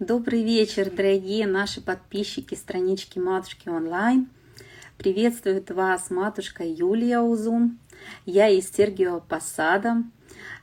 [0.00, 4.28] Добрый вечер, дорогие наши подписчики странички Матушки онлайн.
[4.96, 7.80] Приветствует вас матушка Юлия Узун.
[8.24, 10.04] Я из Сергиева Посада,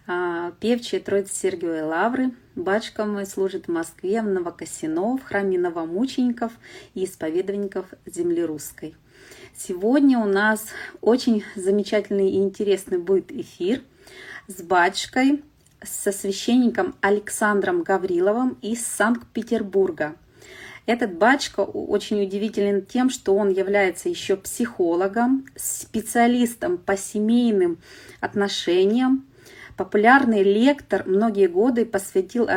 [0.08, 2.32] а, певчая Троицы Сергиевой Лавры.
[2.56, 6.54] Батюшка мой служит в Москве, в Новокосино, в храме новомучеников
[6.94, 8.96] и исповедовников земли русской.
[9.54, 10.68] Сегодня у нас
[11.02, 13.82] очень замечательный и интересный будет эфир
[14.48, 15.44] с батюшкой,
[15.86, 20.16] со священником Александром Гавриловым из Санкт-Петербурга.
[20.86, 27.80] Этот батюшка очень удивителен тем, что он является еще психологом, специалистом по семейным
[28.20, 29.26] отношениям,
[29.78, 32.48] популярный лектор многие годы посвятил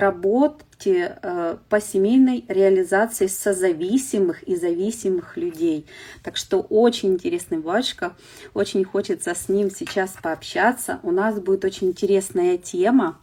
[0.78, 5.86] работе э, по семейной реализации созависимых и зависимых людей.
[6.22, 8.14] Так что очень интересный батюшка,
[8.54, 11.00] очень хочется с ним сейчас пообщаться.
[11.02, 13.18] У нас будет очень интересная тема,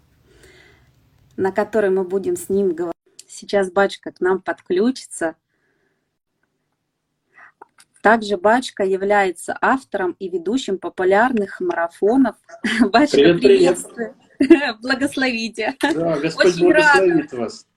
[1.37, 2.93] на которой мы будем с ним говорить.
[3.27, 5.35] Сейчас батюшка к нам подключится.
[8.01, 12.35] Также Бачка является автором и ведущим популярных марафонов.
[12.91, 13.95] Бачка, привет, приветствую.
[13.95, 14.24] Привет.
[14.81, 15.75] Благословите.
[15.81, 17.37] Да, Господь очень благословит рада.
[17.37, 17.67] вас.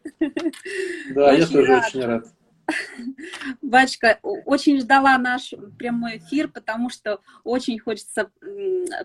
[1.11, 1.87] Да, очень я тоже рада.
[1.87, 2.27] очень рад.
[3.63, 8.31] Бачка, очень ждала наш прямой эфир, потому что очень хочется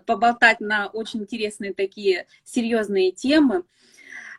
[0.06, 3.64] поболтать на очень интересные такие серьезные темы.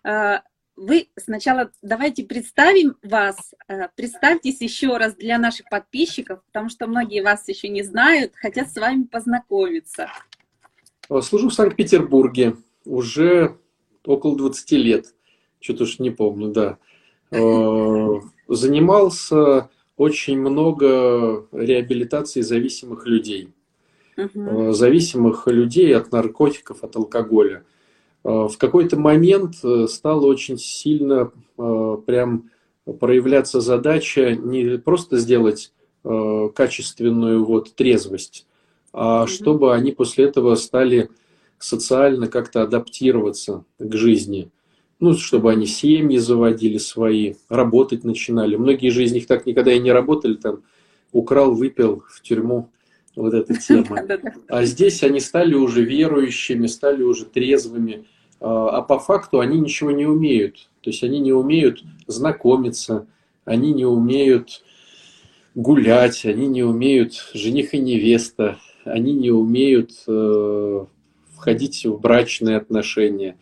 [0.02, 0.42] А,
[0.76, 7.22] вы сначала давайте представим вас, э, представьтесь еще раз для наших подписчиков, потому что многие
[7.22, 10.10] вас еще не знают, хотят с вами познакомиться.
[11.22, 13.56] Служу в Санкт-Петербурге уже
[14.04, 15.14] около 20 лет,
[15.60, 16.78] что-то уж не помню, да.
[17.30, 23.50] Э, занимался очень много реабилитацией зависимых людей.
[24.16, 24.72] Угу.
[24.72, 27.64] Зависимых людей от наркотиков, от алкоголя.
[28.24, 29.56] Э, в какой-то момент
[29.88, 32.50] стала очень сильно прям
[33.00, 38.46] проявляться задача не просто сделать качественную вот трезвость,
[38.92, 41.10] а чтобы они после этого стали
[41.58, 44.50] социально как-то адаптироваться к жизни.
[45.00, 48.56] Ну, чтобы они семьи заводили свои, работать начинали.
[48.56, 50.62] Многие же из них так никогда и не работали, там,
[51.12, 52.70] украл, выпил в тюрьму,
[53.16, 53.98] вот эта тема.
[54.48, 58.06] А здесь они стали уже верующими, стали уже трезвыми,
[58.40, 60.68] а, а по факту они ничего не умеют.
[60.80, 63.06] То есть они не умеют знакомиться,
[63.44, 64.62] они не умеют
[65.54, 70.86] гулять, они не умеют жених и невеста, они не умеют э,
[71.44, 73.36] входить в брачные отношения.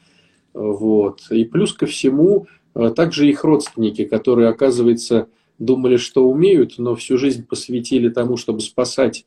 [0.55, 1.23] Вот.
[1.31, 7.17] И плюс ко всему, э, также их родственники, которые, оказывается, думали, что умеют, но всю
[7.17, 9.25] жизнь посвятили тому, чтобы спасать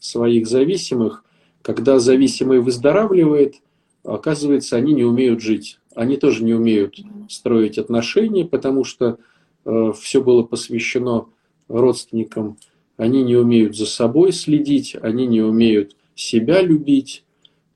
[0.00, 1.24] своих зависимых.
[1.62, 3.56] Когда зависимый выздоравливает–
[4.06, 5.78] оказывается, они не умеют жить.
[5.94, 6.98] Они тоже не умеют
[7.28, 9.18] строить отношения, потому что
[9.64, 11.26] э, все было посвящено
[11.68, 12.58] родственникам.
[12.96, 17.24] Они не умеют за собой следить, они не умеют себя любить.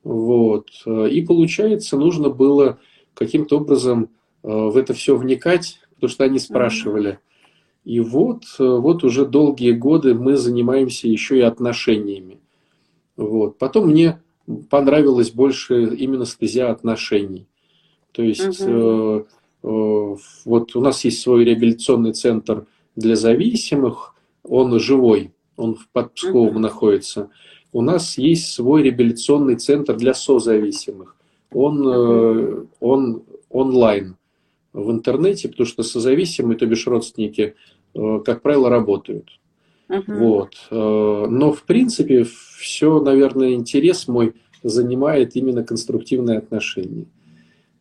[0.03, 0.69] Вот.
[0.85, 2.79] И получается, нужно было
[3.13, 4.09] каким-то образом
[4.43, 7.19] э, в это все вникать, потому что они спрашивали.
[7.83, 12.39] И вот, э, вот уже долгие годы мы занимаемся еще и отношениями.
[13.17, 13.57] Вот.
[13.57, 14.21] Потом мне
[14.69, 17.47] понравилась больше именно стезя отношений.
[18.11, 18.69] То есть угу.
[18.69, 19.23] э,
[19.63, 26.49] э, вот у нас есть свой реабилитационный центр для зависимых, он живой, он под Псковом
[26.49, 26.59] угу.
[26.59, 27.29] находится.
[27.73, 31.15] У нас есть свой реабилитационный центр для созависимых.
[31.51, 34.15] Он, э, он онлайн
[34.73, 37.55] в интернете, потому что созависимые, то бишь родственники,
[37.93, 39.27] э, как правило, работают.
[39.89, 40.03] Uh-huh.
[40.07, 40.55] Вот.
[40.69, 42.25] Э, но, в принципе,
[42.57, 44.33] все, наверное, интерес мой
[44.63, 47.05] занимает именно конструктивные отношения.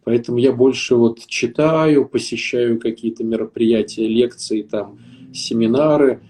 [0.05, 4.99] Поэтому я больше вот читаю, посещаю какие-то мероприятия, лекции, там,
[5.33, 6.21] семинары,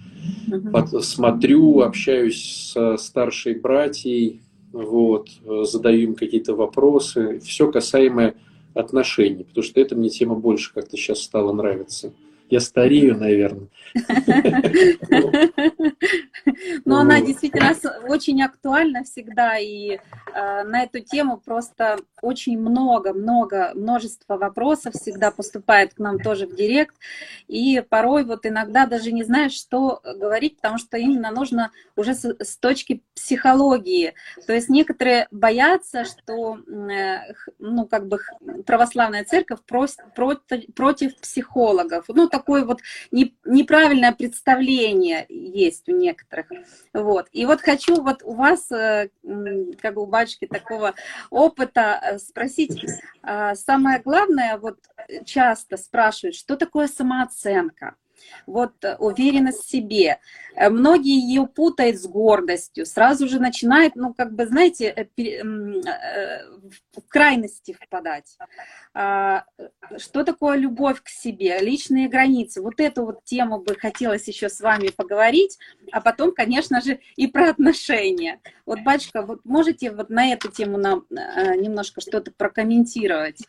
[1.03, 4.43] смотрю, общаюсь со старшей братьей,
[4.73, 5.29] вот,
[5.63, 8.35] задаю им какие-то вопросы, все касаемое
[8.75, 12.13] отношений, потому что это мне тема больше как-то сейчас стала нравиться.
[12.51, 13.69] Я старею, наверное.
[16.85, 17.73] Но она действительно
[18.09, 19.99] очень актуальна всегда, и э,
[20.65, 26.57] на эту тему просто очень много, много, множество вопросов всегда поступает к нам тоже в
[26.57, 26.97] директ,
[27.47, 32.57] и порой вот иногда даже не знаешь, что говорить, потому что именно нужно уже с,
[32.61, 34.15] точки психологии.
[34.47, 38.19] То есть некоторые боятся, что, э, ну, как бы
[38.67, 42.07] православная церковь против, психологов.
[42.09, 46.47] Ну, такое вот не, неправильное представление есть у некоторых.
[46.95, 47.29] Вот.
[47.33, 49.11] И вот хочу вот у вас, э,
[49.81, 50.95] как у батюшки, такого
[51.31, 52.85] опыта э, спросить,
[53.23, 54.79] а, самое главное, вот
[55.25, 57.97] часто спрашивают, что такое самооценка?
[58.47, 60.19] Вот э, уверенность в себе.
[60.57, 65.45] Э, многие ее путают с гордостью, сразу же начинают, ну, как бы, знаете, э,
[66.97, 68.37] в крайности впадать.
[68.93, 69.45] А,
[69.99, 72.63] что такое любовь к себе, личные границы?
[72.63, 75.59] Вот эту вот тему бы хотелось еще с вами поговорить,
[75.93, 78.41] а потом, конечно же, и про отношения.
[78.67, 83.43] Вот, батюшка, вот можете вот на эту тему нам немножко что-то прокомментировать?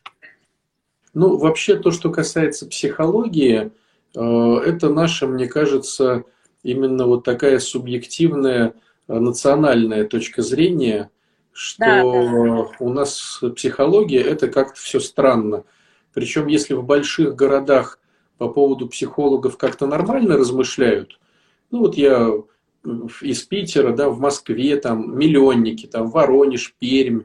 [1.14, 3.72] Ну, вообще то, что касается психологии,
[4.20, 6.24] это наша, мне кажется,
[6.64, 8.74] именно вот такая субъективная
[9.08, 11.10] э, национальная точка зрения,
[11.54, 12.76] что да, да.
[12.80, 15.64] у нас психология это как-то все странно.
[16.14, 18.00] Причем, если в больших городах
[18.38, 21.20] по поводу психологов как-то нормально размышляют,
[21.70, 22.32] ну вот я
[23.22, 27.22] из Питера, да, в Москве, там, миллионники, там, Воронеж, Пермь,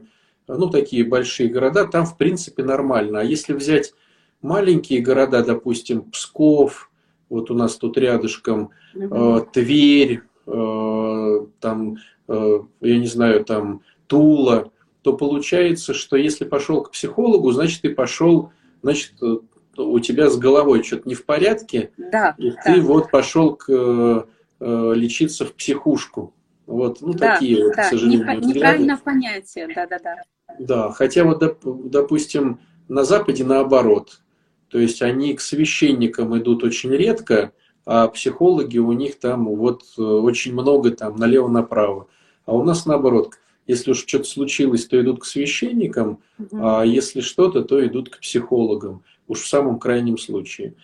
[0.47, 3.19] ну, такие большие города, там, в принципе, нормально.
[3.19, 3.93] А если взять
[4.41, 6.91] маленькие города, допустим, Псков,
[7.29, 11.97] вот у нас тут рядышком, э, Тверь, э, там,
[12.27, 17.93] э, я не знаю, там Тула, то получается, что если пошел к психологу, значит, ты
[17.93, 18.51] пошел,
[18.81, 19.37] значит, э,
[19.77, 22.61] у тебя с головой что-то не в порядке, да, и да.
[22.65, 24.23] ты вот пошел к, э,
[24.59, 26.33] э, лечиться в психушку.
[26.65, 27.83] Вот, ну, да, такие вот, да.
[27.83, 30.17] к сожалению, Неправильное понятие, да-да-да.
[30.59, 34.21] Да, хотя вот, допустим, на Западе наоборот.
[34.69, 37.51] То есть они к священникам идут очень редко,
[37.85, 42.07] а психологи у них там вот э, очень много там налево-направо.
[42.45, 43.35] А у нас наоборот,
[43.65, 46.57] если уж что-то случилось, то идут к священникам, угу.
[46.61, 49.03] а если что-то, то идут к психологам.
[49.27, 50.75] Уж в самом крайнем случае.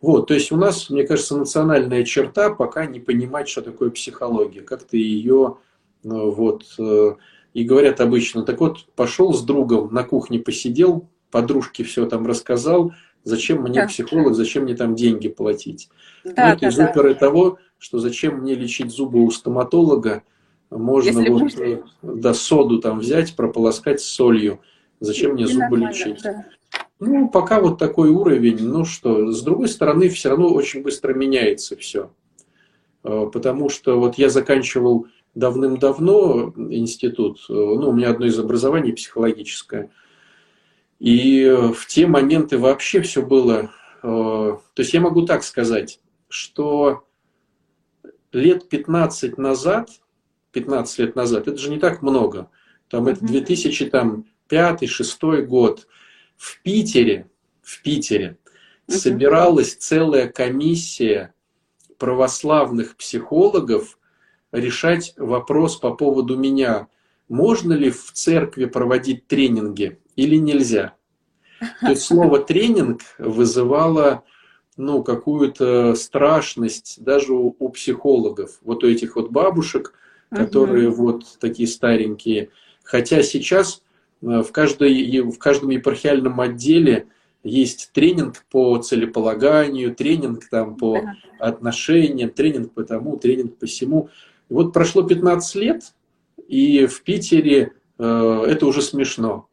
[0.00, 4.60] Вот, то есть у нас, мне кажется, национальная черта пока не понимать, что такое психология,
[4.60, 5.56] как-то ее
[6.04, 7.14] э, вот э,
[7.54, 12.92] и говорят обычно, так вот пошел с другом на кухне посидел, подружке все там рассказал,
[13.24, 13.86] Зачем мне да.
[13.86, 15.88] психолог, зачем мне там деньги платить?
[16.24, 17.20] Да, ну, это да, из оперы да.
[17.20, 20.22] того, что зачем мне лечить зубы у стоматолога,
[20.70, 21.62] можно Если вот можно...
[21.62, 24.60] Э, да, соду там взять, прополоскать с солью.
[25.00, 26.20] Зачем мне зубы лечить?
[26.22, 26.44] Да.
[27.00, 31.76] Ну, пока вот такой уровень, ну что, с другой стороны, все равно очень быстро меняется
[31.76, 32.10] все.
[33.04, 38.92] Э, потому что вот я заканчивал давным-давно институт, э, ну, у меня одно из образований
[38.92, 39.90] психологическое–
[41.04, 43.70] и в те моменты вообще все было...
[44.02, 47.06] Э, то есть я могу так сказать, что
[48.32, 49.90] лет 15 назад,
[50.52, 52.48] 15 лет назад, это же не так много,
[52.88, 55.86] там это 2005-2006 год,
[56.38, 57.28] в Питере,
[57.60, 58.38] в Питере
[58.86, 61.34] собиралась целая комиссия
[61.98, 63.98] православных психологов
[64.52, 66.88] решать вопрос по поводу меня.
[67.28, 69.98] Можно ли в церкви проводить тренинги?
[70.16, 70.94] Или нельзя.
[71.80, 74.24] То есть слово тренинг вызывало
[74.76, 79.94] ну, какую-то страшность даже у, у психологов, вот у этих вот бабушек,
[80.30, 81.02] которые угу.
[81.02, 82.50] вот такие старенькие.
[82.82, 83.82] Хотя сейчас
[84.20, 87.06] э, в, каждой, в каждом епархиальном отделе
[87.44, 91.14] есть тренинг по целеполаганию, тренинг там по да.
[91.38, 94.08] отношениям, тренинг по тому, тренинг по всему.
[94.48, 95.94] И вот прошло 15 лет,
[96.48, 99.48] и в Питере э, это уже смешно.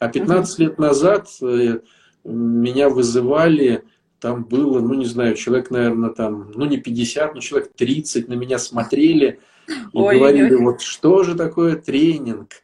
[0.00, 1.80] А 15 лет назад э,
[2.24, 3.84] меня вызывали,
[4.18, 8.32] там было, ну не знаю, человек, наверное, там, ну не 50, но человек 30 на
[8.32, 10.62] меня смотрели и ой, говорили, ой.
[10.62, 12.62] вот что же такое тренинг?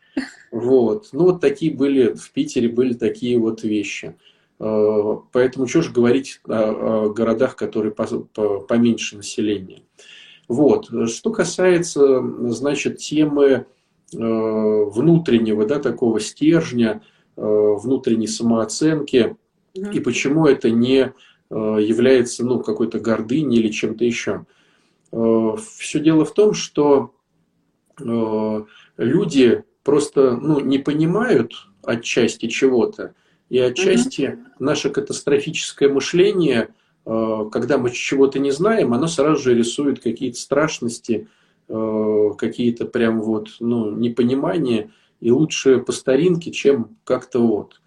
[0.51, 1.11] Вот.
[1.13, 4.17] Ну вот такие были, в Питере были такие вот вещи.
[4.59, 9.83] Э, поэтому что же говорить о, городах, которые по, по, поменьше населения.
[10.49, 10.89] Вот.
[11.11, 13.65] Что касается, значит, темы э,
[14.17, 17.03] внутреннего, да, такого стержня,
[17.37, 19.37] внутренней самооценки
[19.75, 19.95] mm-hmm.
[19.95, 21.13] и почему это не
[21.51, 24.47] э, является ну, какой-то гордыней или чем-то еще.
[25.13, 27.13] Э, Все дело в том, что
[28.99, 31.53] люди просто ну, не понимают
[31.83, 33.15] отчасти чего-то,
[33.49, 34.45] и отчасти mm-hmm.
[34.59, 36.75] наше катастрофическое мышление,
[37.05, 41.29] когда мы чего-то не знаем, оно сразу же рисует какие-то страшности,
[41.69, 44.91] какие-то прям вот ну, непонимания–
[45.21, 47.81] и лучше по старинке, чем как-то вот.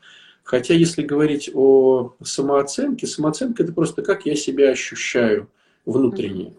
[0.44, 5.50] Хотя, если говорить о самооценке, самооценка– это просто как я себя ощущаю
[5.86, 6.54] внутренне.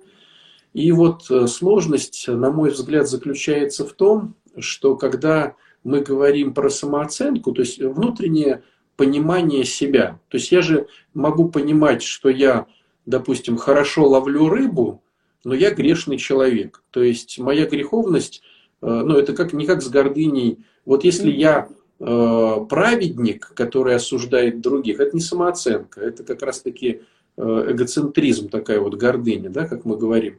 [0.73, 6.71] И вот э, сложность, на мой взгляд, заключается в том, что когда мы говорим про
[6.71, 8.62] самооценку, то есть внутреннее
[8.97, 10.21] понимание себя.
[10.29, 12.67] То есть я же могу понимать, что я
[13.11, 15.03] допустим, хорошо ловлю рыбу,
[15.45, 16.83] но я грешный человек.
[16.91, 18.43] То есть моя греховность,
[18.80, 20.58] ну это как, не как с гордыней.
[20.84, 21.68] Вот если я
[21.99, 27.02] э, праведник, который осуждает других, это не самооценка, это как раз-таки
[27.37, 30.38] э, эгоцентризм, такая вот гордыня, да, как мы говорим.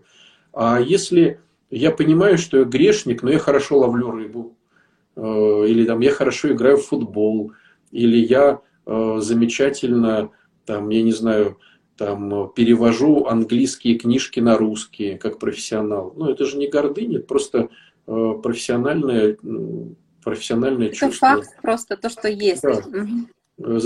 [0.53, 4.55] А если я понимаю, что я грешник, но я хорошо ловлю рыбу,
[5.15, 7.51] или там я хорошо играю в футбол,
[7.91, 10.31] или я замечательно,
[10.65, 11.57] там, я не знаю,
[12.01, 16.13] там, э, перевожу английские книжки на русские, как профессионал.
[16.15, 17.67] Ну, это же не гордыня, это просто э,
[18.05, 19.37] профессиональное,
[20.23, 21.25] профессиональное это чувство.
[21.25, 22.61] Это факт просто, то, что есть.
[22.61, 22.81] Да.
[23.57, 23.79] Угу.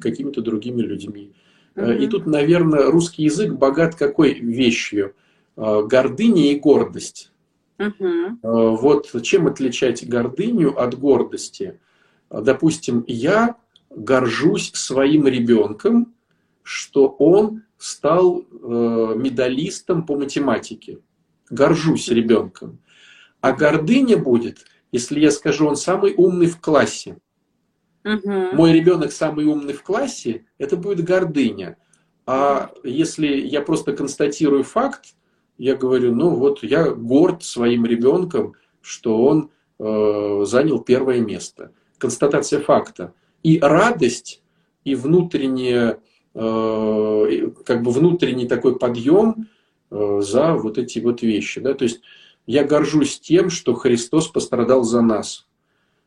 [0.00, 1.32] Какими-то другими людьми.
[1.76, 1.90] Угу.
[1.90, 5.14] И тут, наверное, русский язык богат какой вещью?
[5.56, 7.30] Гордыня и гордость.
[7.78, 8.38] Угу.
[8.42, 11.78] Вот чем отличать гордыню от гордости?
[12.30, 13.56] Допустим, я
[13.90, 16.14] горжусь своим ребенком,
[16.62, 18.44] что он стал э,
[19.16, 20.98] медалистом по математике.
[21.48, 22.78] Горжусь ребенком.
[23.40, 27.18] А гордыня будет, если я скажу, он самый умный в классе.
[28.04, 28.30] Угу.
[28.54, 31.76] Мой ребенок самый умный в классе, это будет гордыня.
[32.26, 35.14] А если я просто констатирую факт,
[35.58, 41.72] я говорю, ну вот я горд своим ребенком, что он э, занял первое место.
[41.98, 43.14] Констатация факта.
[43.42, 44.42] И радость,
[44.84, 46.00] и внутренняя
[46.38, 49.48] Э, как бы внутренний такой подъем
[49.90, 51.62] э, за вот эти вот вещи.
[51.62, 51.72] Да?
[51.72, 52.02] То есть
[52.46, 55.46] я горжусь тем, что Христос пострадал за нас.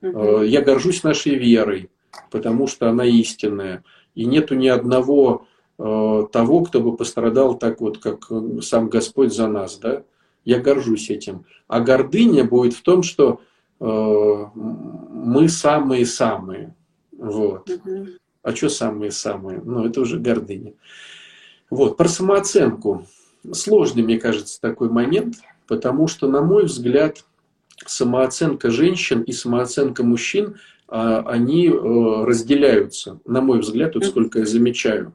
[0.01, 0.41] Угу.
[0.43, 1.89] Я горжусь нашей верой,
[2.31, 3.83] потому что она истинная.
[4.15, 5.45] И нету ни одного
[5.77, 8.29] того, кто бы пострадал так вот, как
[8.61, 9.77] сам Господь за нас.
[9.77, 10.03] Да?
[10.45, 11.45] Я горжусь этим.
[11.67, 13.41] А гордыня будет в том, что
[13.79, 16.75] мы самые-самые.
[17.17, 17.69] Вот.
[17.69, 18.07] Угу.
[18.41, 19.61] А что самые-самые?
[19.63, 20.73] Ну, это уже гордыня.
[21.69, 23.05] Вот, про самооценку.
[23.53, 25.35] Сложный, мне кажется, такой момент,
[25.69, 27.23] потому что, на мой взгляд,
[27.85, 30.57] самооценка женщин и самооценка мужчин,
[30.87, 35.13] а, они э, разделяются, на мой взгляд, вот сколько я замечаю.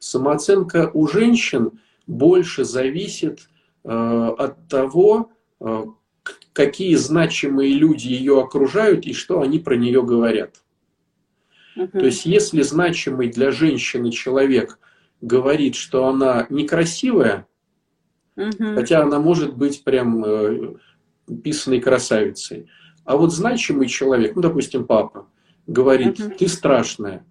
[0.00, 1.78] Самооценка у женщин
[2.08, 3.48] больше зависит
[3.84, 3.88] э,
[4.38, 5.30] от того,
[5.60, 5.84] э,
[6.52, 10.56] какие значимые люди ее окружают и что они про нее говорят.
[11.76, 14.80] То есть, если значимый для женщины человек
[15.20, 17.46] говорит, что она некрасивая,
[18.36, 18.74] угу.
[18.74, 20.74] хотя она может быть прям э,
[21.42, 22.68] писаной красавицей,
[23.04, 25.26] а вот значимый человек, ну, допустим, папа,
[25.66, 26.32] говорит, угу.
[26.38, 27.24] ты страшная,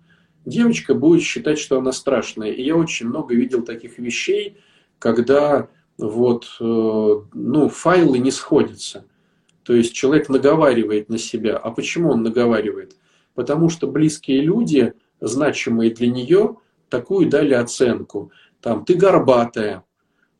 [0.46, 2.52] девочка будет считать, что она страшная.
[2.52, 4.58] И я очень много видел таких вещей,
[5.00, 6.64] когда вот, э,
[7.34, 9.06] ну, файлы не сходятся.
[9.64, 11.58] То есть человек наговаривает на себя.
[11.58, 12.96] А почему он наговаривает?
[13.36, 16.58] потому что близкие люди, значимые для нее,
[16.90, 18.32] такую дали оценку.
[18.62, 19.84] Там, ты горбатая,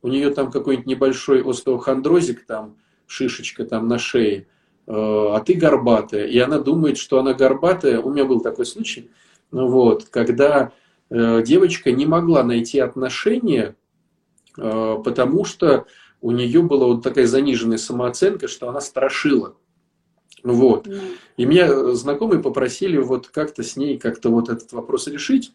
[0.02, 4.46] у нее там какой-нибудь небольшой остеохондрозик, там, шишечка там на шее,
[4.86, 6.26] э, а ты горбатая.
[6.26, 8.00] И она думает, что она горбатая.
[8.00, 9.10] У меня был такой случай,
[9.50, 10.72] вот, когда
[11.10, 13.76] э, девочка не могла найти отношения,
[14.58, 15.86] э, потому что
[16.20, 19.56] у нее была вот такая заниженная самооценка, что она страшила.
[20.42, 20.88] Вот.
[21.36, 25.52] И меня знакомые попросили вот как-то с ней как-то вот этот вопрос решить.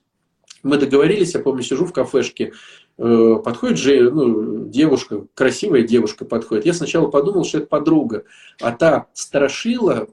[0.63, 2.53] Мы договорились, я помню, сижу в кафешке,
[2.97, 6.65] подходит же, ну, девушка, красивая девушка подходит.
[6.65, 8.23] Я сначала подумал, что это подруга,
[8.59, 10.07] а та страшила,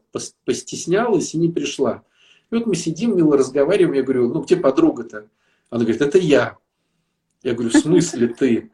[0.44, 2.02] постеснялась и не пришла.
[2.50, 5.26] И вот мы сидим, мило разговариваем, я говорю, ну где подруга-то?
[5.70, 6.58] Она говорит, это я.
[7.42, 8.70] Я говорю, в смысле ты?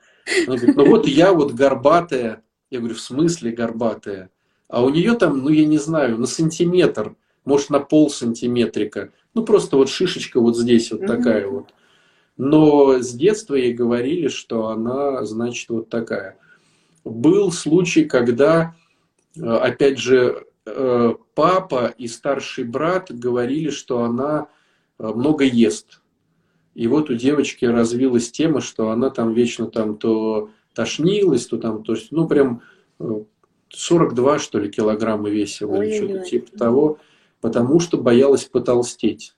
[0.47, 2.43] Она говорит, ну вот я вот горбатая.
[2.71, 4.31] Я говорю, в смысле горбатая?
[4.71, 9.45] а у нее там, ну я не знаю, на сантиметр, может на пол сантиметрика, ну
[9.45, 11.75] просто вот шишечка вот здесь вот такая вот.
[12.43, 16.39] Но с детства ей говорили, что она, значит, вот такая.
[17.05, 18.75] Был случай, когда,
[19.37, 24.49] э, опять же, э, папа и старший брат говорили, что она
[24.99, 26.01] э, много ест.
[26.75, 31.83] И вот у девочки развилась тема, что она там вечно там то тошнилась, то там,
[31.83, 32.63] то есть, ну прям
[33.69, 36.99] 42, что ли, килограмма весила, или что-то типа того,
[37.43, 39.35] потому что боялась потолстеть.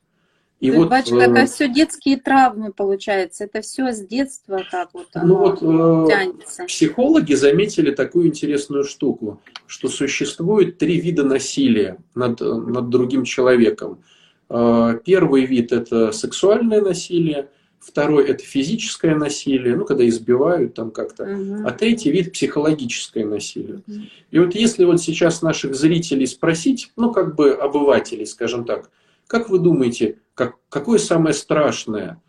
[0.63, 3.45] И вот, бачка, это э, все детские травмы, получается.
[3.45, 6.65] Это все с детства так вот ну вот, э, тянется.
[6.67, 14.05] Психологи заметили такую интересную штуку, что существует три вида насилия над, над другим человеком.
[14.49, 17.49] Э, первый вид– это сексуальное насилие–
[17.83, 21.25] Второй– это физическое насилие, ну, когда избивают там как-то.
[21.25, 21.67] Угу.
[21.67, 23.83] А третий вид– психологическое насилие.
[23.89, 24.01] Угу.
[24.31, 28.89] И вот если вот сейчас наших зрителей спросить, ну, как бы обывателей, скажем так,
[29.33, 32.21] как вы думаете, как, какое самое страшное?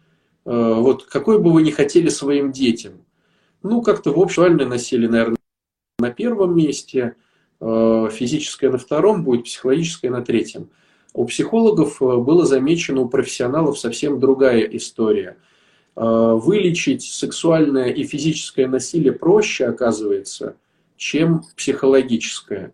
[0.46, 3.06] вот какой бы вы ни хотели своим детям.
[3.62, 5.38] Ну, как-то в общем, насилие, наверное,
[6.00, 7.16] на первом месте,
[7.60, 10.70] физическое на втором, будет психологическое на третьем.
[11.14, 15.38] У психологов было замечено, у профессионалов совсем другая история.
[15.96, 20.56] Вылечить сексуальное и физическое насилие проще, оказывается,
[20.98, 22.74] чем психологическое.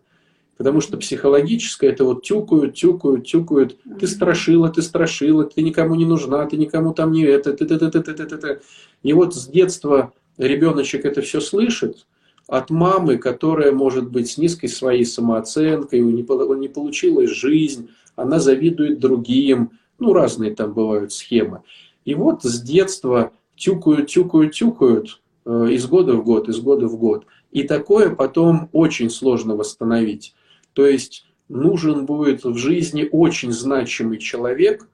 [0.60, 3.78] Потому что психологическое это вот тюкают, тюкают, тюкают.
[3.98, 7.78] Ты страшила, ты страшила, ты никому не нужна, ты никому там не это, ты, ты,
[7.78, 8.60] ты, ты, ты, ты, ты, ты.
[9.02, 12.06] И вот с детства ребеночек это все слышит
[12.46, 19.00] от мамы, которая может быть с низкой своей самооценкой, у не получилась жизнь, она завидует
[19.00, 21.62] другим, ну разные там бывают схемы.
[22.04, 26.98] И вот с детства тюкают, тюкают, тюкают э, из года в год, из года в
[26.98, 27.24] год.
[27.50, 30.34] И такое потом очень сложно восстановить.
[30.72, 34.86] То есть нужен будет в жизни очень значимый человек,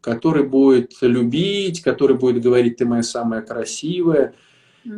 [0.00, 4.34] который будет любить, который будет говорить, ты моя самая красивая.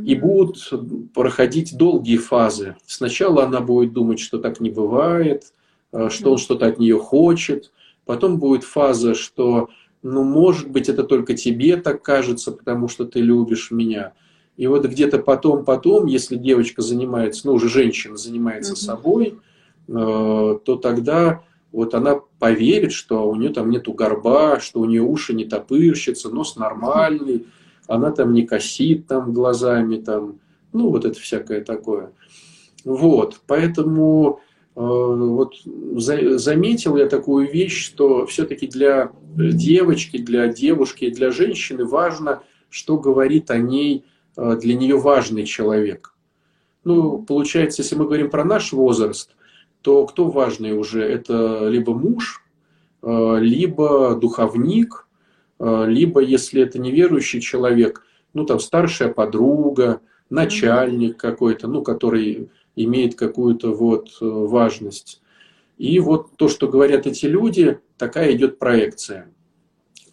[0.04, 0.72] И будут
[1.12, 2.76] проходить долгие фазы.
[2.86, 5.52] Сначала она будет думать, что так не бывает,
[5.90, 7.72] э, что он что-то от нее хочет.
[8.04, 9.70] Потом будет фаза, что,
[10.04, 14.12] ну, может быть, это только тебе так кажется, потому что ты любишь меня.
[14.56, 19.51] И вот где-то потом-потом, если девочка занимается, ну, уже женщина занимается собой, Э,
[19.92, 25.34] то тогда вот она поверит, что у нее там нету горба, что у нее уши
[25.34, 27.46] не топырщатся, нос нормальный,
[27.88, 30.38] она там не косит там глазами, там,
[30.72, 32.12] ну вот это всякое такое.
[32.84, 34.40] Вот, поэтому
[34.76, 41.84] э, вот за, заметил я такую вещь, что все-таки для девочки, для девушки, для женщины
[41.84, 44.04] важно, что говорит о ней
[44.36, 46.14] э, для нее важный человек.
[46.84, 49.30] Ну, получается, если мы говорим про наш возраст–
[49.82, 51.02] то кто важный уже?
[51.02, 52.42] Это либо муж,
[53.02, 55.06] э, либо духовник,
[55.58, 63.16] э, либо, если это неверующий человек, ну, там, старшая подруга, начальник какой-то, ну, который имеет
[63.16, 65.20] какую-то вот э, важность.
[65.76, 69.30] И вот то, что говорят эти люди, такая идет проекция.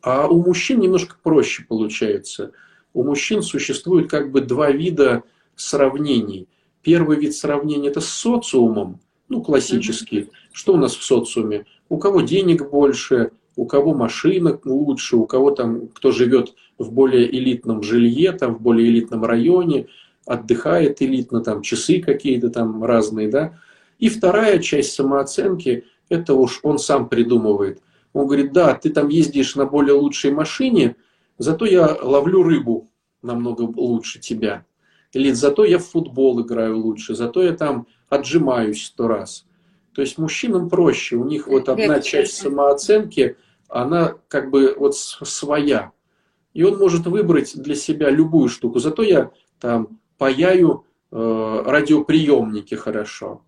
[0.01, 2.51] А у мужчин немножко проще получается.
[2.93, 5.23] У мужчин существует как бы два вида
[5.55, 6.47] сравнений.
[6.81, 10.27] Первый вид сравнения– это с социумом, ну, классические.
[10.51, 11.65] Что у нас в социуме?
[11.87, 17.29] У кого денег больше, у кого машина лучше, у кого там, кто живет в более
[17.29, 19.87] элитном жилье, там, в более элитном районе,
[20.25, 23.53] отдыхает элитно, там, часы какие-то там разные, да.
[23.99, 27.81] И вторая часть самооценки, это уж он сам придумывает.
[28.13, 30.95] Он говорит, да, ты там ездишь на более лучшей машине,
[31.37, 32.89] зато я ловлю рыбу
[33.21, 34.65] намного лучше тебя.
[35.13, 39.45] Или зато я в футбол играю лучше, зато я там отжимаюсь сто раз.
[39.93, 45.91] То есть мужчинам проще, у них вот одна часть самооценки, она как бы вот своя.
[46.53, 48.79] И он может выбрать для себя любую штуку.
[48.79, 53.43] Зато я там паяю э, радиоприемники хорошо.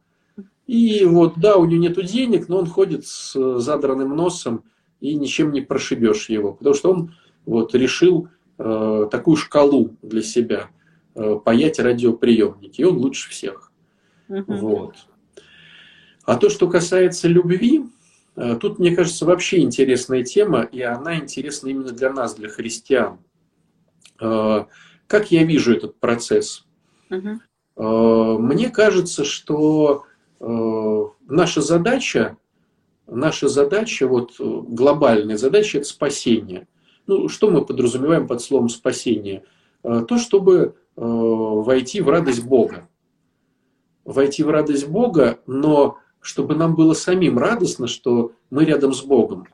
[0.68, 4.64] И вот, да, у него нет денег, но он ходит с задранным носом,
[5.00, 6.54] и ничем не прошибешь его.
[6.54, 10.70] Потому что он вот решил э, такую шкалу для себя
[11.16, 12.82] э, паять радиоприемники.
[12.82, 13.71] И он лучше всех.
[14.48, 14.96] Вот.
[16.24, 17.86] А то, что касается любви,
[18.36, 23.20] э, тут, мне кажется, вообще интересная тема, и она интересна именно для нас, для христиан.
[24.22, 24.66] Э,
[25.08, 26.66] как я вижу этот процесс?
[27.10, 27.40] Угу.
[28.40, 30.06] Мне кажется, что
[30.40, 32.38] наша задача,
[33.08, 36.68] наша задача, вот глобальная задача– это спасение.
[37.08, 39.44] Ну, что мы подразумеваем под словом спасение?
[39.82, 42.88] То, чтобы войти в радость Бога
[44.06, 49.48] войти в радость Бога, но чтобы нам было самим радостно, что мы рядом с Богом.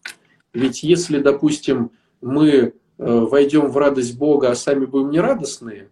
[0.53, 5.89] Ведь если, допустим, мы э, войдем в радость Бога, а сами будем нерадостные,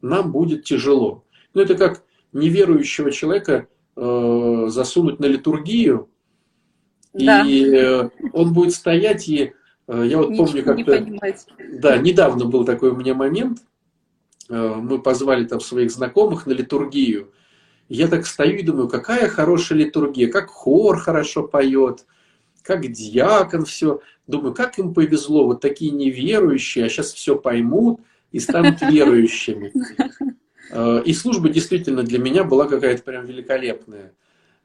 [0.00, 1.24] нам будет тяжело.
[1.54, 6.08] Ну, это как неверующего человека э, засунуть на литургию,
[7.14, 7.42] да.
[7.46, 9.52] и э, он будет стоять, и
[9.86, 11.06] э, я вот Ничего помню, как-то...
[11.72, 13.60] Да, недавно был такой у меня момент,
[14.48, 17.32] э, мы позвали там своих знакомых на литургию,
[17.88, 22.04] я так стою и думаю, какая хорошая литургия, как хор хорошо поет,
[22.62, 24.00] как диакон все.
[24.26, 29.72] Думаю, как им повезло, вот такие неверующие, а сейчас все поймут и станут верующими.
[30.70, 34.12] Э, и служба действительно для меня была какая-то прям великолепная.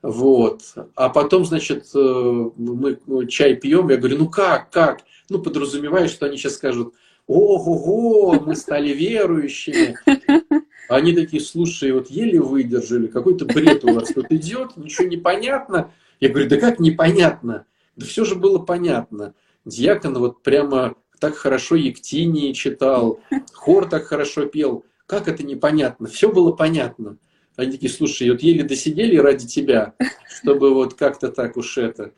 [0.02, 0.62] Вот.
[0.96, 5.00] А потом, значит, э, мы чай пьем, я говорю, ну как, как?
[5.30, 6.94] Ну, подразумеваю, что они сейчас скажут,
[7.26, 9.98] ого-го, мы стали верующими.
[10.90, 15.92] Они такие, слушай, вот еле выдержали, какой-то бред у вас тут идет, ничего не понятно.
[16.20, 17.66] Я говорю, да как непонятно?
[17.96, 19.34] Да все же было понятно.
[19.66, 23.20] Дьякон вот прямо так хорошо Ектинии читал,
[23.54, 24.86] хор так хорошо пел.
[25.06, 26.08] Как это непонятно?
[26.08, 27.18] Все было понятно.
[27.56, 29.94] Они такие, слушай, вот еле досидели ради тебя,
[30.28, 32.12] чтобы вот как-то так уж это.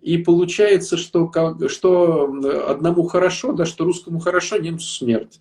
[0.00, 1.30] И получается, что,
[1.68, 2.32] что
[2.68, 5.40] одному хорошо, да, что русскому хорошо, немцу смерть.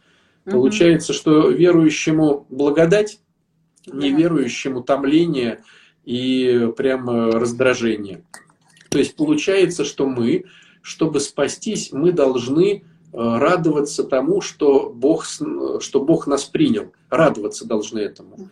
[0.51, 3.19] Получается, что верующему благодать,
[3.85, 5.63] неверующему томление
[6.05, 8.23] и прямо раздражение.
[8.89, 10.45] То есть получается, что мы,
[10.81, 12.81] чтобы спастись, мы должны э,
[13.11, 16.93] радоваться тому, что Бог, что Бог нас принял.
[17.09, 18.49] Радоваться должны этому.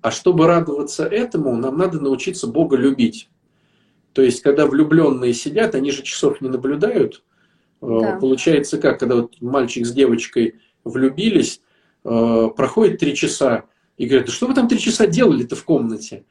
[0.00, 3.28] А чтобы радоваться этому, нам надо научиться Бога любить.
[4.12, 7.22] То есть, когда влюбленные сидят, они же часов не наблюдают.
[7.82, 8.18] Э, да.
[8.18, 11.60] Получается как, когда вот мальчик с девочкой влюбились,
[12.04, 13.64] э, проходит три часа,
[13.96, 16.24] и говорят, да что вы там три часа делали-то в комнате?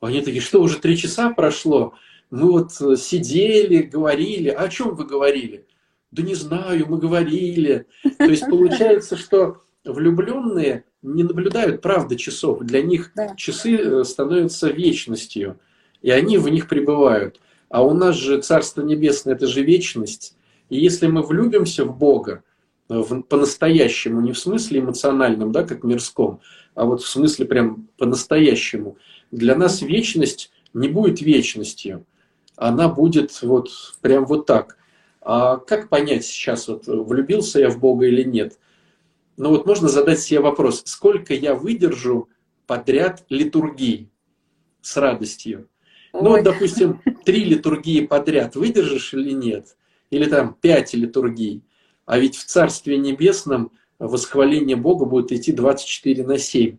[0.00, 1.94] Они такие, что уже три часа прошло?
[2.30, 4.48] Мы вот э, сидели, говорили.
[4.48, 5.66] А о чем вы говорили?
[6.10, 7.86] Да не знаю, мы говорили.
[8.18, 12.60] То есть получается, что влюбленные не наблюдают, правда, часов.
[12.60, 13.34] Для них да.
[13.36, 15.58] часы э, становятся вечностью,
[16.00, 17.40] и они в них пребывают.
[17.68, 20.36] А у нас же Царство Небесное– это же вечность.
[20.68, 22.42] И если мы влюбимся в Бога,
[23.28, 26.40] по-настоящему, не в смысле эмоциональном, да, как мирском,
[26.74, 28.96] а вот в смысле прям по-настоящему,
[29.30, 32.06] для нас вечность не будет вечностью
[32.56, 34.76] она будет вот прям вот так.
[35.20, 38.58] А как понять сейчас, вот влюбился я в Бога или нет?
[39.36, 42.28] Ну вот можно задать себе вопрос, сколько я выдержу
[42.66, 44.10] подряд литургии
[44.80, 45.68] с радостью?
[46.12, 46.22] Ой.
[46.22, 49.76] Ну вот, допустим, три литургии подряд выдержишь или нет?
[50.10, 51.62] Или там пять литургий?
[52.06, 56.78] А ведь в Царстве Небесном восхваление Бога будет идти 24 на 7.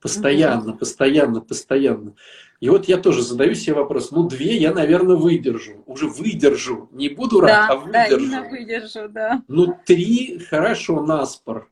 [0.00, 2.14] Постоянно, постоянно, постоянно.
[2.60, 7.10] И вот я тоже задаю себе вопрос, ну две я, наверное, выдержу, уже выдержу, не
[7.10, 8.30] буду рад, да, а выдержу.
[8.30, 9.42] Да, выдержу, да.
[9.48, 11.70] Ну три, хорошо, наспор,